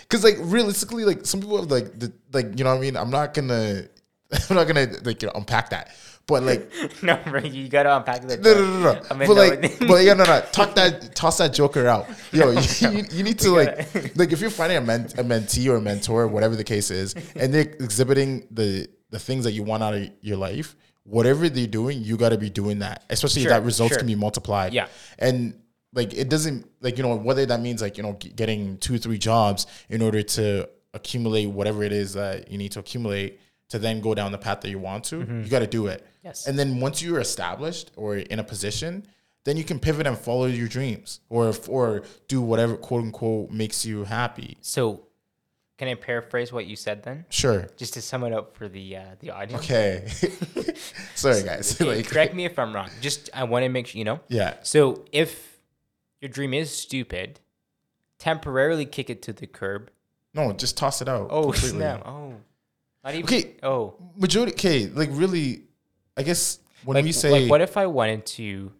[0.09, 2.95] Cause like realistically, like some people have like the like you know what I mean.
[2.97, 3.83] I'm not gonna
[4.49, 5.95] I'm not gonna like you know, unpack that,
[6.27, 6.69] but like
[7.03, 8.41] no, bro, you gotta unpack that.
[8.41, 9.01] no no no no.
[9.09, 12.07] I mean, but no, like but yeah no no talk that toss that joker out.
[12.31, 15.13] Yo, you, you, you need to We like gotta- like if you're finding a, ment-
[15.17, 19.43] a mentee or a mentor, whatever the case is, and they're exhibiting the the things
[19.45, 22.79] that you want out of your life, whatever they're doing, you got to be doing
[22.79, 23.03] that.
[23.09, 23.99] Especially Sure, if that results sure.
[23.99, 24.73] can be multiplied.
[24.73, 24.87] Yeah.
[25.19, 25.57] and
[25.93, 29.17] like it doesn't like you know whether that means like you know getting two three
[29.17, 33.99] jobs in order to accumulate whatever it is that you need to accumulate to then
[34.01, 35.17] go down the path that you want to.
[35.19, 36.05] You got to do it.
[36.23, 36.47] Yes.
[36.47, 39.05] And then once you're established or in a position,
[39.43, 43.85] then you can pivot and follow your dreams or or do whatever quote unquote makes
[43.85, 44.57] you happy.
[44.61, 45.03] So,
[45.77, 47.67] can I paraphrase what you said then, Sure.
[47.77, 49.63] just to sum it up for the uh, the audience?
[49.63, 50.07] Okay.
[51.15, 51.79] Sorry guys.
[51.81, 52.89] Okay, like correct me if I'm wrong.
[53.01, 54.19] Just I want to make sure you know.
[54.27, 54.55] yeah.
[54.63, 55.46] So if
[56.21, 57.39] your dream is stupid,
[58.19, 59.91] temporarily kick it to the curb.
[60.33, 61.27] No, just toss it out.
[61.29, 61.79] Oh completely.
[61.79, 62.05] snap!
[62.05, 62.33] Oh,
[63.03, 63.25] not even.
[63.25, 63.55] Okay.
[63.63, 65.63] Oh, Majority okay, like really
[66.15, 68.71] I guess when like, we say like what if I wanted to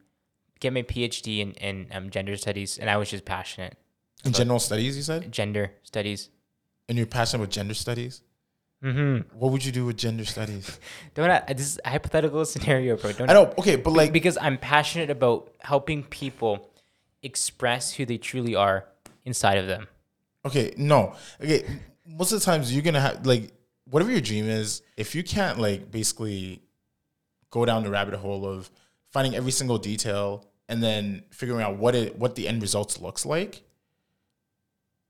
[0.59, 3.77] get my PhD in in um, gender studies and I was just passionate
[4.25, 5.31] in general studies you said?
[5.31, 6.29] gender studies.
[6.89, 8.21] And you're passionate with gender studies?
[8.83, 9.38] Mm-hmm.
[9.38, 10.79] What would you do with gender studies?
[11.15, 13.11] Don't I, this is a hypothetical scenario, bro.
[13.11, 16.69] Don't I know, okay, but like because I'm passionate about helping people
[17.24, 18.86] express who they truly are
[19.26, 19.88] inside of them.
[20.45, 21.15] Okay, no.
[21.41, 21.65] Okay,
[22.05, 23.51] most of the times you're gonna have like
[23.86, 24.82] whatever your dream is.
[24.95, 26.61] If you can't like basically
[27.49, 28.70] go down the rabbit hole of
[29.11, 33.26] finding every single detail and then figuring out what it what the end results looks
[33.26, 33.63] like,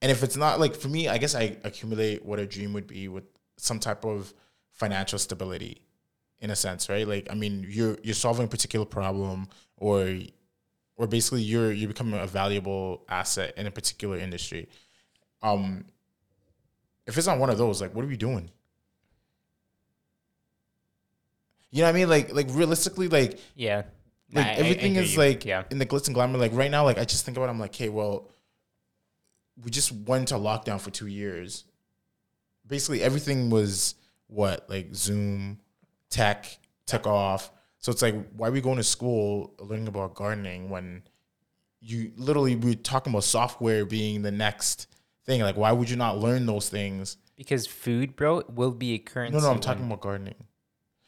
[0.01, 2.87] and if it's not like for me, I guess I accumulate what a dream would
[2.87, 3.25] be with
[3.57, 4.33] some type of
[4.71, 5.81] financial stability,
[6.39, 7.07] in a sense, right?
[7.07, 10.19] Like I mean, you're you're solving a particular problem or
[10.97, 14.67] or basically you're you're becoming a valuable asset in a particular industry
[15.41, 15.85] um
[17.05, 18.49] if it's not one of those like what are we doing
[21.69, 22.09] You know what I mean?
[22.09, 23.83] Like like realistically, like Yeah.
[24.31, 25.19] like I- I- I everything is you.
[25.19, 25.63] like yeah.
[25.69, 26.37] in the glitz and glamour.
[26.37, 28.31] Like right now, like I just think about, it, I'm like, okay, well,
[29.61, 31.65] we just went into lockdown for two years.
[32.65, 33.95] Basically, everything was
[34.27, 35.59] what like Zoom,
[36.09, 37.51] tech took off.
[37.87, 41.03] So it's like, why are we going to school learning about gardening when
[41.79, 44.87] you literally we're talking about software being the next
[45.25, 45.39] thing?
[45.39, 47.15] Like, why would you not learn those things?
[47.37, 49.37] Because food, bro, will be a currency.
[49.37, 50.35] No, no, I'm when- talking about gardening.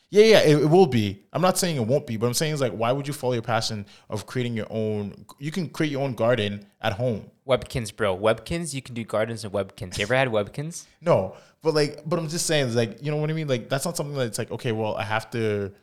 [0.10, 1.26] Yeah, yeah, it, it will be.
[1.34, 3.34] I'm not saying it won't be, but I'm saying it's like, why would you follow
[3.34, 5.26] your passion of creating your own?
[5.38, 7.30] You can create your own garden at home.
[7.46, 8.18] Webkinz, bro.
[8.18, 9.98] Webkinz, you can do gardens and Webkinz.
[9.98, 10.86] You ever had Webkinz?
[11.02, 13.50] No, but like, but I'm just saying, like, you know what I mean?
[13.50, 15.74] Like, that's not something that's like, okay, well, I have to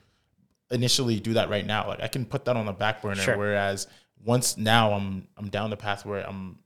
[0.70, 1.88] initially do that right now.
[1.88, 3.20] Like, I can put that on the back burner.
[3.22, 3.36] Sure.
[3.36, 3.86] Whereas
[4.24, 6.58] once now I'm I'm down the path where I'm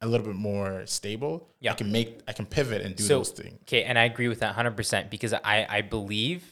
[0.00, 1.48] a little bit more stable.
[1.60, 1.72] Yeah.
[1.72, 3.58] I can make I can pivot and do So- those things.
[3.62, 6.44] Okay, and I agree with that 100% because I, I believe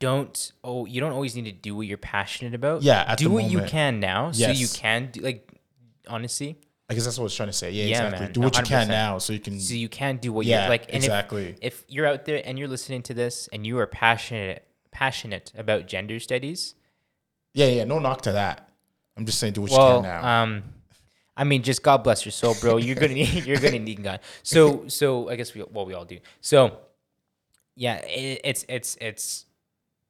[0.00, 2.82] don't oh you don't always need to do what you're passionate about.
[2.82, 5.50] Yeah, do what you can now so you can do like
[6.06, 6.58] honestly
[6.90, 7.70] I guess that's what I was trying to say.
[7.70, 8.20] Yeah, Yeah, exactly.
[8.20, 8.32] man.
[8.32, 9.60] Do what you can now so you can.
[9.60, 11.56] so you can do what yeah, you're like and if, exactly.
[11.60, 15.86] if you're out there and you're listening to this and you are passionate passionate about
[15.86, 16.74] gender studies
[17.54, 18.68] Yeah, yeah, no knock to that.
[19.16, 20.42] I'm just saying do what well you can now.
[20.42, 20.62] um
[21.36, 22.78] I mean, just God bless your soul, bro.
[22.78, 24.18] You're gonna need, you're gonna need God.
[24.42, 26.18] So so I guess we well we all do.
[26.40, 26.78] So
[27.76, 29.44] yeah, it, it's it's it's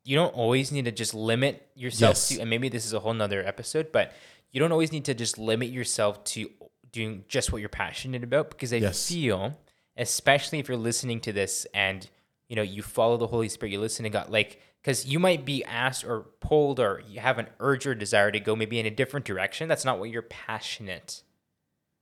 [0.05, 2.29] you don't always need to just limit yourself Yes.
[2.29, 4.12] to, and maybe this is a whole nother episode, but
[4.51, 6.51] you don't always need to just limit yourself to
[6.90, 9.09] doing just what you're passionate about because I Yes.
[9.09, 9.59] feel,
[9.96, 12.09] especially if you're listening to this and
[12.49, 15.44] you know you follow the Holy Spirit, you listen to God, like because you might
[15.44, 18.86] be asked or pulled or you have an urge or desire to go maybe in
[18.86, 19.68] a different direction.
[19.68, 21.22] That's not what you're passionate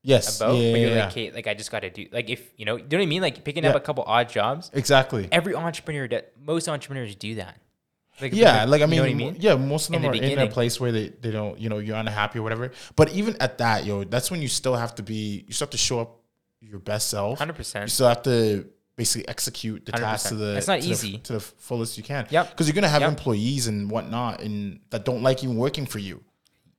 [0.02, 0.36] yes.
[0.36, 1.22] about, yeah, but you're yeah, like, yeah.
[1.24, 3.02] okay, like I just got to do like if you know, do you know what
[3.02, 4.70] I mean, like picking up a couple odd jobs.
[4.72, 5.28] exactly.
[5.32, 7.58] Every entrepreneur, that most entrepreneurs do that.
[8.20, 9.36] Like, Yeah, like I you mean, I mean?
[9.40, 11.68] yeah, most of In them the are in a place where they, they don't, you
[11.68, 12.72] know, you're unhappy or whatever.
[12.96, 15.70] But even at that, yo, that's when you still have to be, you still have
[15.72, 16.20] to show up
[16.60, 17.38] your best self.
[17.38, 17.84] Hundred percent.
[17.84, 21.18] You still have to basically execute the task to the It's not to the- easy.
[21.18, 22.26] to the fullest you can.
[22.30, 22.50] Yep.
[22.50, 23.10] Because you're gonna have Yep.
[23.10, 26.22] employees and whatnot and that don't like even working for you.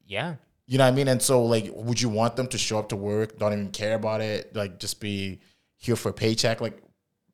[0.07, 0.35] Yeah,
[0.65, 1.07] You know what I mean?
[1.07, 3.93] And so, like, would you want them to show up to work, don't even care
[3.95, 5.39] about it, like, just be
[5.77, 6.59] here for a paycheck?
[6.59, 6.81] Like,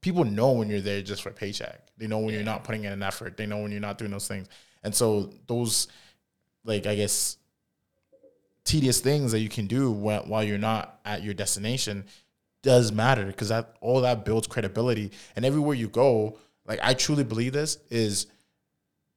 [0.04, 1.88] people know when you're there just for a paycheck.
[1.98, 3.38] They know when you're not putting in an effort.
[3.38, 4.48] They know when you're not doing those things.
[4.84, 5.88] And so, those,
[6.64, 7.38] like, I guess,
[8.66, 12.06] tedious things that you can do while, while you're not at your destination
[12.62, 15.12] does matter because that all that builds credibility.
[15.36, 18.28] And everywhere you go, like, I truly believe this is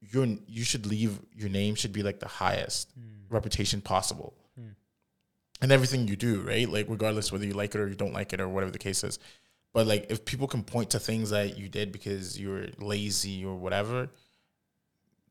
[0.00, 3.34] your you should leave your name should be like the highest hmm.
[3.34, 4.68] reputation possible hmm.
[5.60, 8.32] and everything you do right like regardless whether you like it or you don't like
[8.32, 9.18] it or whatever the case is
[9.76, 13.44] but like if people can point to things that you did because you were lazy
[13.44, 14.08] or whatever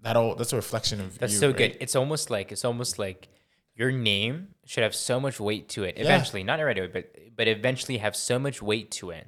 [0.02, 1.58] that all that's a reflection of that's you, so right?
[1.58, 1.78] good.
[1.80, 3.28] It's almost like it's almost like
[3.74, 5.98] your name should have so much weight to it.
[5.98, 6.04] Yeah.
[6.04, 9.28] Eventually, not right away, but but eventually have so much weight to it,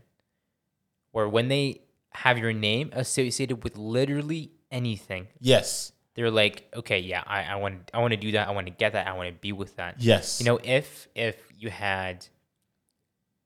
[1.13, 7.23] where when they have your name associated with literally anything, yes they're like, okay, yeah,
[7.25, 8.47] I, I want I want to do that.
[8.47, 9.07] I want to get that.
[9.07, 9.95] I want to be with that.
[9.97, 12.27] yes You know, if if you had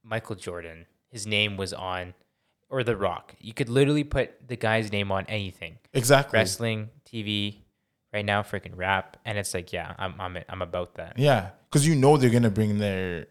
[0.04, 2.14] Michael Jordan, his name was on,
[2.70, 6.38] or The Rock, you could literally put the guy's name on anything, exactly.
[6.38, 7.57] Wrestling, TV,
[8.14, 11.18] right now, freaking rap, and it's like, yeah, I'm I'm I'm about that.
[11.20, 13.28] yeah because you know they're gonna bring their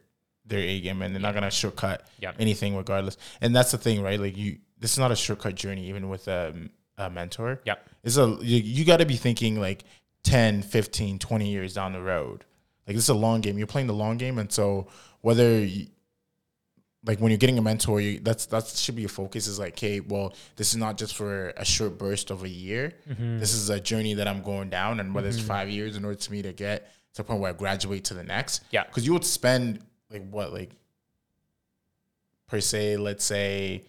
[0.47, 2.33] their A game and they're not gonna shortcut Yeah.
[2.39, 3.17] anything regardless.
[3.41, 4.19] And that's the thing right?
[4.19, 6.55] Like you this is not a shortcut journey even with a,
[6.97, 7.61] a mentor.
[7.65, 7.75] Yeah.
[8.03, 9.85] it's a you, you got to be thinking like
[10.25, 12.45] 10 15 20 years down the road.
[12.87, 13.59] Like this is a long game.
[13.59, 14.39] You're playing the long game.
[14.39, 14.87] And so
[15.21, 15.87] whether you,
[17.05, 19.75] like when you're getting a mentor you, that's that should be your focus is like
[19.75, 22.95] okay well this is not just for a short burst of a year.
[23.09, 23.39] Mm-hmm.
[23.39, 25.49] This is a journey that i'm going down and whether it's mm-hmm.
[25.49, 28.15] five years in order to me to get to the point where i graduate to
[28.15, 28.65] the next.
[28.71, 28.85] Yeah.
[28.85, 29.81] because you would spend
[30.11, 30.73] like what like
[32.49, 33.85] per se let's say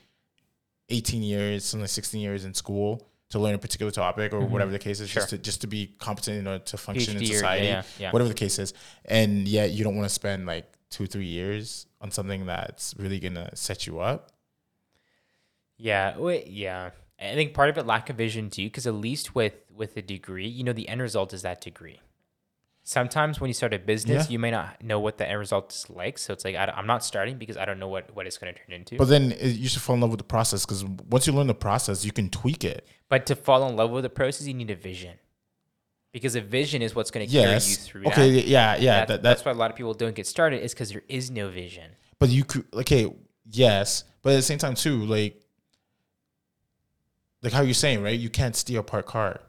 [0.90, 4.52] 18 years something like 16 years in school to learn a particular topic or mm-hmm.
[4.52, 7.24] whatever the case is just to just to be competent in order to function in
[7.24, 8.12] PhD or- society yeah, yeah.
[8.12, 8.74] whatever the case is.
[9.06, 13.20] And yet you don't want to spend like two three years on something that's really
[13.20, 14.30] gonna set you up
[15.78, 16.92] Yeah, wait, yeah.
[17.20, 20.02] I think part of it lack of vision too, because at least with with a
[20.02, 22.00] degree, you know, the end result is that degree.
[22.84, 24.34] Sometimes when you start a business, Yeah.
[24.34, 26.18] you may not know what the end result is like.
[26.18, 28.54] So it's like I, am not starting because I don't know what what it's going
[28.54, 28.98] to turn into.
[28.98, 31.48] but then uh, you should fall in love with the process because once you learn
[31.48, 34.54] the process you can tweak it But to fall in love with the process, you
[34.56, 35.16] need a vision.
[36.12, 38.46] Because a vision is what's going to carry you yes through okay that.
[38.48, 40.90] yeah yeah That- that, that's why a lot of people don't get started is because
[40.92, 41.90] there is no vision.
[42.20, 43.08] but you could okay
[43.50, 45.38] yes but at the same time too like
[47.44, 48.20] like how you're saying, right?
[48.20, 49.40] You can't steal a parked car.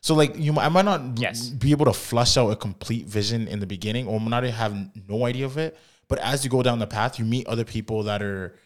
[0.00, 1.48] So like you, might- I might not Yes.
[1.50, 4.74] be able to flush out a complete vision in the beginning, or not have
[5.08, 5.76] no idea of it.
[6.08, 8.56] But as you go down the path, you meet other people that are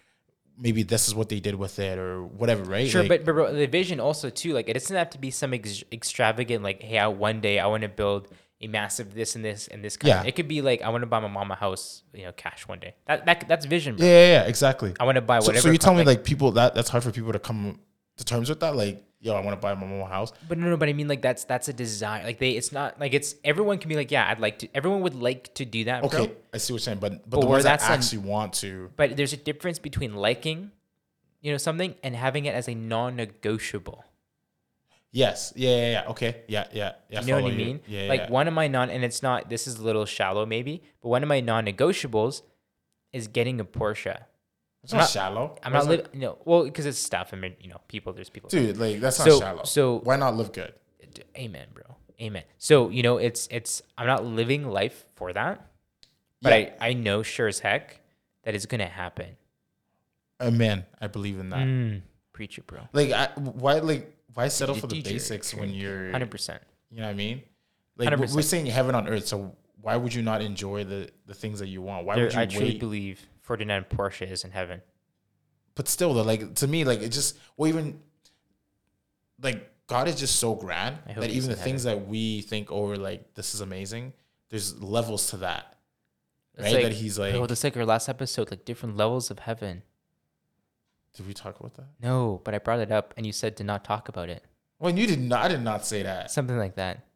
[0.59, 2.89] maybe this is what they did with it or whatever, right?
[2.89, 5.55] Sure, Like, but, but the vision also too, like it doesn't have to be some
[5.55, 8.29] ex- extravagant, like, hey, I, one day I want to build
[8.61, 9.97] a massive this and this and this.
[9.97, 10.23] Kind Yeah.
[10.25, 12.67] It could be like I want to buy my mom a house, you know, cash
[12.67, 12.95] one day.
[13.07, 14.05] That, that that's vision, bro.
[14.05, 14.95] yeah, yeah, yeah, exactly.
[14.99, 15.63] I want to buy So, whatever.
[15.63, 17.79] so you tell me like people that that's hard for people to come
[18.19, 18.77] to terms with that.
[18.77, 20.33] Like, yo, I want to buy my mom a house.
[20.49, 22.23] But no, no, but I mean like that's that's a desire.
[22.25, 24.69] Like they, it's not like it's everyone can be like, yeah, I'd like to.
[24.75, 26.37] Everyone would like to do that, Okay, bro.
[26.53, 28.91] I see what you're saying, but but, But the ones that an- actually want to,
[28.97, 30.71] But there's a difference between liking,
[31.41, 34.05] you know, something and having it as a non-negotiable.
[35.11, 36.11] yes, yeah, yeah, yeah.
[36.11, 37.21] okay, yeah, yeah, yeah.
[37.23, 37.81] You know what I mean?
[37.87, 38.31] Yeah, like yeah.
[38.31, 39.49] one of my non, and it's not.
[39.49, 42.43] This is a little shallow, maybe, but one of my non-negotiables
[43.13, 44.25] is getting a Porsche.
[44.85, 45.59] It's I'm not, not- shallow.
[45.63, 47.31] I'm not living, you know, well, because it's stuff.
[47.33, 48.13] I mean, you know, people.
[48.13, 48.49] There's people.
[48.51, 48.77] dude.
[48.79, 49.65] Like that's So- not shallow.
[49.65, 50.73] so- why not live good?
[51.37, 51.85] Amen, bro.
[52.21, 52.45] Amen.
[52.59, 53.83] So you know, it's it's.
[53.97, 55.67] I'm not living life for that,
[56.43, 56.75] but Yeah.
[56.81, 58.01] I I know sure as heck
[58.45, 59.37] that it's gonna happen.
[60.41, 60.85] Amen.
[61.01, 61.59] I believe in that.
[61.67, 62.03] Mm,
[62.33, 62.81] preach it, bro.
[62.93, 66.63] Like, I, why, like, why settle for the basics when you're, Hundred percent.
[66.91, 67.43] you know what I mean?
[67.97, 68.35] Like, we're- 100%.
[68.37, 71.67] we're saying heaven on earth, so why would you not enjoy the the things that
[71.69, 72.07] you want?
[72.07, 72.81] Why would you I truly wait?
[72.81, 74.83] believe Ferdinand Porsche is in heaven.
[75.75, 77.99] but still, though, like to me, like it just, well, even
[79.43, 82.87] like God is just so grand that even the in things that we think, oh,
[82.89, 84.13] we're like, this is amazing.
[84.51, 85.79] There's levels to that,
[86.57, 86.75] It's right?
[86.75, 89.83] like- that he's like, oh, that's like our last episode, like different levels of heaven.
[91.17, 91.87] did we talk about that?
[92.03, 94.45] No, but I brought it up and you said to not talk about it.
[94.79, 95.47] Well, you did not.
[95.47, 96.31] I did not say that.
[96.31, 97.07] Something like that.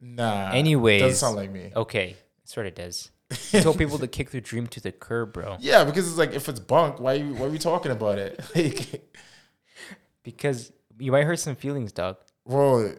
[0.00, 0.50] Nah.
[0.52, 1.02] Anyways.
[1.02, 1.70] doesn't sound like me.
[1.76, 2.16] Okay.
[2.42, 3.11] It sort of does.
[3.52, 5.56] You told people to kick their dream to the curb, bro.
[5.60, 8.40] Yeah, because it's like if it's bunk, why you, why are we talking about it?
[8.54, 9.12] Like,
[10.22, 12.16] Because you might hurt some feelings, dog.
[12.44, 12.94] Whoa.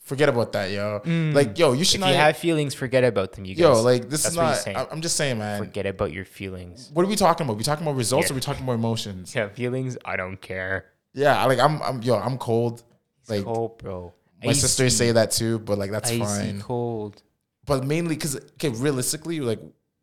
[0.00, 1.00] Forget about that, yo.
[1.04, 1.32] Mm.
[1.34, 2.08] Like, yo, you should If not.
[2.10, 3.60] you have feelings, forget about them, you guys.
[3.62, 4.56] yo, like, this That's is what not.
[4.58, 4.76] saying.
[4.90, 5.58] I'm just saying, man.
[5.58, 6.90] forget about your feelings.
[6.92, 7.56] What are we talking about?
[7.56, 8.32] we talking about results Yeah.
[8.32, 9.34] or we talking about emotions?
[9.34, 10.86] Yeah, feelings, I don't care.
[11.14, 12.82] Yeah, like, I'm, I'm, yo, I'm cold.
[13.28, 14.12] Like, cold, bro.
[14.44, 16.60] my sisters say that too, but like, that's icy fine.
[16.60, 17.22] cold.
[17.66, 19.60] But mainly because, okay, realistically, like,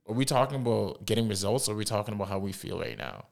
[0.08, 2.98] are we talking about getting results or are we talking about how we feel right
[2.98, 3.26] now?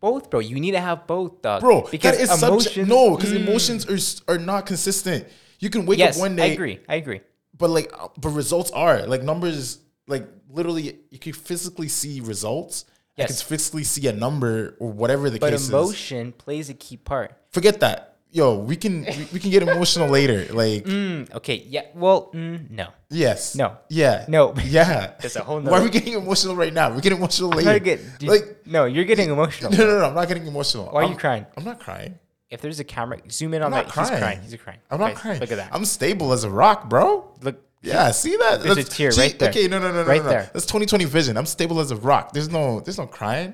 [0.00, 0.40] Both, bro.
[0.40, 1.60] You need to have both, dog.
[1.62, 2.88] Bro, because that is emotions.
[2.88, 3.36] No, because Mm.
[3.36, 5.26] emotions are, are not consistent.
[5.60, 6.42] You can wake Yes, up one day.
[6.42, 6.80] I agree.
[6.88, 7.20] I agree.
[7.56, 12.84] but like uh, but results are like numbers like literally you can physically see results
[13.16, 13.30] Yes.
[13.30, 16.74] you can physically see a number or whatever the But case is emotion plays a
[16.74, 17.30] key part.
[17.50, 21.64] forget that yo we can we, we can get emotional later like Mm, okay.
[21.74, 21.86] Yeah.
[21.94, 22.88] Well, mm, no.
[23.08, 23.78] yes No.
[23.88, 24.52] yeah No.
[24.66, 27.50] yeah That's a whole why are we nother- getting emotional right now we're getting emotional
[27.52, 29.70] I'm later get, dude, like no, you're getting emotional.
[29.70, 31.46] no no no i'm not getting emotional Why are I'm, you crying?
[31.56, 32.18] i'm not crying
[32.50, 33.84] If there's a camera, zoom in on that.
[33.86, 34.18] He's crying.
[34.22, 34.40] crying.
[34.42, 34.80] He's crying.
[34.90, 35.70] i'm not Guys, crying Look at that.
[35.72, 37.06] i'm stable as a rock bro
[37.46, 37.56] look.
[37.84, 38.62] Yeah, see that?
[38.62, 39.50] There's a tear see- right there.
[39.50, 40.30] Okay, no, no, no, no, Right no, no.
[40.30, 40.50] there.
[40.54, 41.36] That's 2020 vision.
[41.36, 42.32] I'm stable as a rock.
[42.32, 43.52] There's no, there's no crying.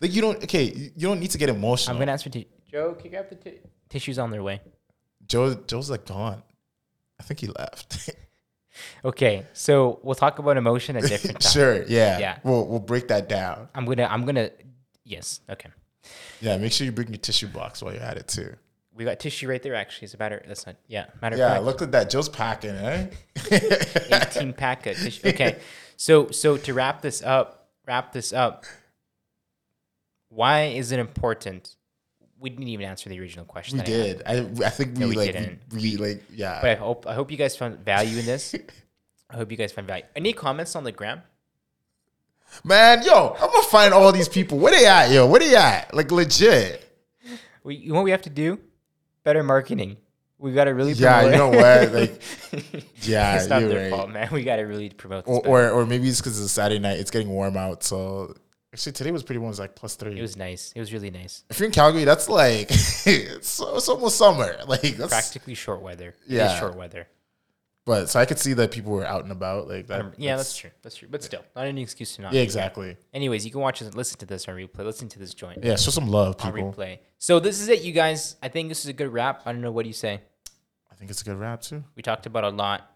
[0.00, 0.42] Like you don't.
[0.42, 1.94] Okay, you you don't need to get emotional.
[1.94, 2.92] I'm gonna ask for t- Joe.
[2.94, 3.58] Can you grab the t-
[3.88, 4.60] tissues on their way?
[5.26, 6.42] Joe, Joe's like gone.
[7.18, 8.10] I think he left.
[9.02, 11.50] Okay, so we'll talk about emotion at different times.
[11.50, 11.82] sure.
[11.84, 12.18] Yeah.
[12.18, 12.38] Yeah.
[12.44, 13.70] We'll we'll break that down.
[13.74, 14.04] I'm gonna.
[14.04, 14.50] I'm gonna.
[15.02, 15.40] Yes.
[15.48, 15.70] Okay.
[16.42, 16.58] Yeah.
[16.58, 18.54] Make sure you bring your tissue box while you're at it too.
[18.92, 19.74] We got tissue right there.
[19.74, 20.44] Actually, it's a matter.
[20.46, 20.76] That's not.
[20.88, 21.06] Yeah.
[21.22, 21.46] Matter Yeah.
[21.46, 22.10] of fact, Look at that.
[22.10, 23.06] Joe's packing, eh?
[23.50, 25.26] 18 pack of tissue.
[25.28, 25.58] Okay.
[25.96, 28.66] So so to wrap this up, wrap this up.
[30.28, 31.75] Why is it important?
[32.46, 33.78] We didn't even answer the original question.
[33.78, 34.60] we that I did.
[34.62, 35.58] I I think we, No, we like didn't.
[35.72, 36.60] we, we like yeah.
[36.62, 38.54] But I hope I hope you guys found value in this.
[39.30, 40.04] I hope you guys find value.
[40.14, 41.22] Any comments on the gram?
[42.62, 44.58] Man, yo, I'm gonna find all these people.
[44.60, 45.26] Where they at, yo?
[45.26, 45.92] Where they at?
[45.92, 46.84] Like legit.
[47.64, 48.60] We, you know what we have to do?
[49.24, 49.96] Better marketing.
[50.38, 51.92] We got to really Yeah, promote you know what?
[51.92, 53.98] Like, yeah, it's not you're their right.
[53.98, 54.28] fault, man.
[54.30, 55.34] We got to really promote this.
[55.44, 57.00] Or, or or maybe it's because it's a Saturday night.
[57.00, 57.82] It's getting warm out.
[57.82, 58.36] So
[58.76, 59.48] actually, today was pretty warm.
[59.48, 60.18] It was like plus three.
[60.18, 60.72] it was nice.
[60.76, 61.44] It was really nice.
[61.48, 64.56] if you're in Calgary, that's like it's, it's almost summer.
[64.66, 66.14] Like that's Practically short weather.
[66.26, 66.58] Yeah.
[66.58, 67.08] short weather.
[67.86, 70.00] But so I could see that people were out and about like that.
[70.00, 70.70] Um, yeah, that's, true.
[70.82, 71.08] That's true.
[71.10, 72.32] But still, not any excuse to not.
[72.32, 72.44] Yeah, be.
[72.44, 72.96] exactly.
[73.14, 74.84] Anyways, you can watch and listen to this on replay.
[74.84, 76.72] Listen to this joint Yeah, show some love, on people.
[76.72, 76.98] replay.
[77.18, 78.36] So this is it, you guys.
[78.42, 79.42] I think this is a good wrap.
[79.46, 80.20] I don't know what do you say.
[80.90, 81.84] I think it's a good wrap too.
[81.94, 82.90] We talked about a lot.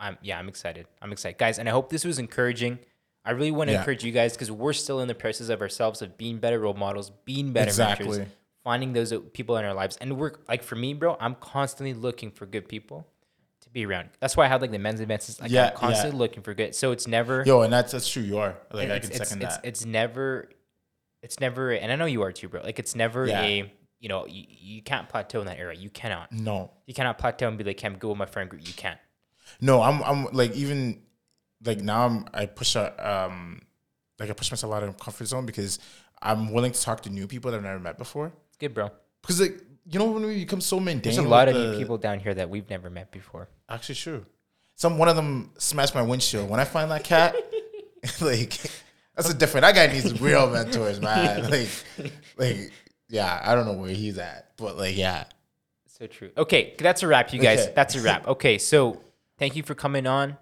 [0.00, 0.86] I'm yeah, I'm excited.
[1.02, 2.78] I'm excited, guys, and I hope this was encouraging.
[3.26, 3.80] I really want to Yeah.
[3.80, 6.74] encourage you guys because we're still in the process of ourselves of being better role
[6.74, 8.06] models, being better Exactly.
[8.08, 8.28] mentors,
[8.64, 11.16] finding those uh, people in our lives, and we're like for me, bro.
[11.20, 13.06] I'm constantly looking for good people
[13.62, 14.10] to be around.
[14.20, 15.28] That's why I had like the men's events.
[15.28, 16.74] It's Like Yeah, I'm constantly looking for good.
[16.74, 17.42] So it's never.
[17.44, 18.22] Yo, and that's that's true.
[18.22, 19.64] You are like I can it's, second it's, that.
[19.64, 20.48] it's never,
[21.22, 22.62] it's never, and I know you are too, bro.
[22.62, 23.42] Like it's never Yeah.
[23.42, 25.76] a you know, you, you can't plateau in that area.
[25.76, 26.30] You cannot.
[26.30, 28.98] No, You cannot plateau and be like, "I'm go with my friend group." You can't.
[29.60, 29.80] no.
[29.82, 31.00] I'm I'm like even
[31.64, 33.62] like now I'm I push a um
[34.18, 35.78] like I push myself out of comfort zone because
[36.22, 38.32] I'm willing to talk to new people that I've never met before.
[38.48, 38.90] It's good, bro.
[39.22, 41.78] Because like you know when we become so mundane, There's a lot of the- new
[41.78, 43.48] people down here that we've never met before.
[43.68, 44.26] Actually, true.
[44.74, 46.50] Some one of them smashed my windshield.
[46.50, 47.34] When I find that cat,
[48.20, 48.58] like
[49.14, 49.62] that's a different.
[49.62, 51.50] That guy needs real mentors, man.
[51.50, 51.68] Like,
[52.36, 52.72] like
[53.08, 55.24] yeah, I don't know where he's at, but like yeah,
[55.86, 56.30] So true.
[56.36, 57.60] Okay, that's a wrap, you guys.
[57.60, 57.72] Okay.
[57.74, 58.26] That's a wrap.
[58.26, 59.00] Okay, so
[59.38, 60.36] thank you for coming on.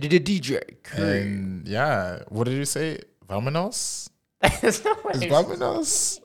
[0.00, 0.60] DJ.
[0.96, 2.20] and yeah.
[2.28, 3.00] What did you say?
[3.28, 4.08] Vamonos?
[4.40, 6.20] That's not what Is vamonos?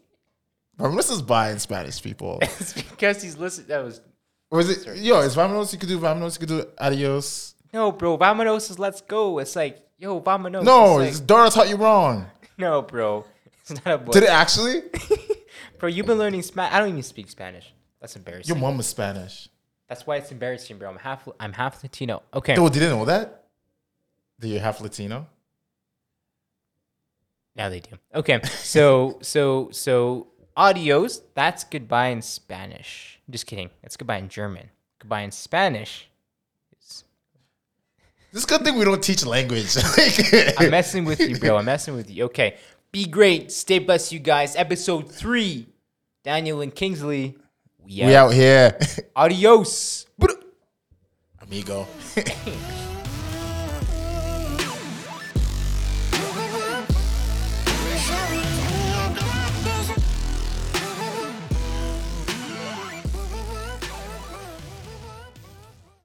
[0.78, 2.40] Vamonos is bye in Spanish, people.
[2.42, 3.68] It's because he's listening.
[3.68, 4.02] That was
[4.52, 4.98] is it?
[4.98, 5.72] Yo, is vamonos?
[5.74, 6.40] You could do vamonos.
[6.40, 7.56] You could do adios.
[7.74, 8.18] no, bro.
[8.18, 9.40] Vamonos is let's go.
[9.40, 10.64] It's like yo, vamonos.
[10.64, 12.26] No, It's it's like, Dora taught you wrong.
[12.58, 13.26] no, bro.
[13.62, 14.12] It's not a boy.
[14.12, 14.84] Did it actually?
[15.78, 16.74] Bro, you've been learning Spanish.
[16.74, 17.74] I don't even speak Spanish.
[18.02, 18.54] That's embarrassing.
[18.54, 19.50] Your mom was Spanish.
[19.88, 20.90] That's why it's embarrassing, bro.
[20.90, 21.28] I'm half.
[21.40, 22.22] I'm half Latino.
[22.34, 22.56] Okay.
[22.58, 23.39] Oh, didn't know that?
[24.40, 25.28] That you're half Latino?
[27.56, 27.98] Now they do.
[28.16, 28.40] Okay.
[28.44, 31.22] So so so adios.
[31.34, 33.20] That's goodbye in Spanish.
[33.30, 33.70] Just kidding.
[33.82, 34.70] That's goodbye in German.
[35.00, 36.10] Goodbye in Spanish.
[36.82, 37.04] is-
[38.32, 39.76] This good thing we don't teach language.
[40.58, 41.58] I'm messing with you, bro.
[41.58, 42.26] I'm messing with you.
[42.26, 42.58] Okay.
[42.92, 43.52] Be great.
[43.52, 44.56] Stay blessed, you guys.
[44.56, 45.68] Episode three.
[46.24, 47.38] Daniel and Kingsley.
[47.80, 48.08] We out.
[48.08, 48.80] we out here.
[49.16, 50.06] Adios.
[51.42, 51.88] Amigo.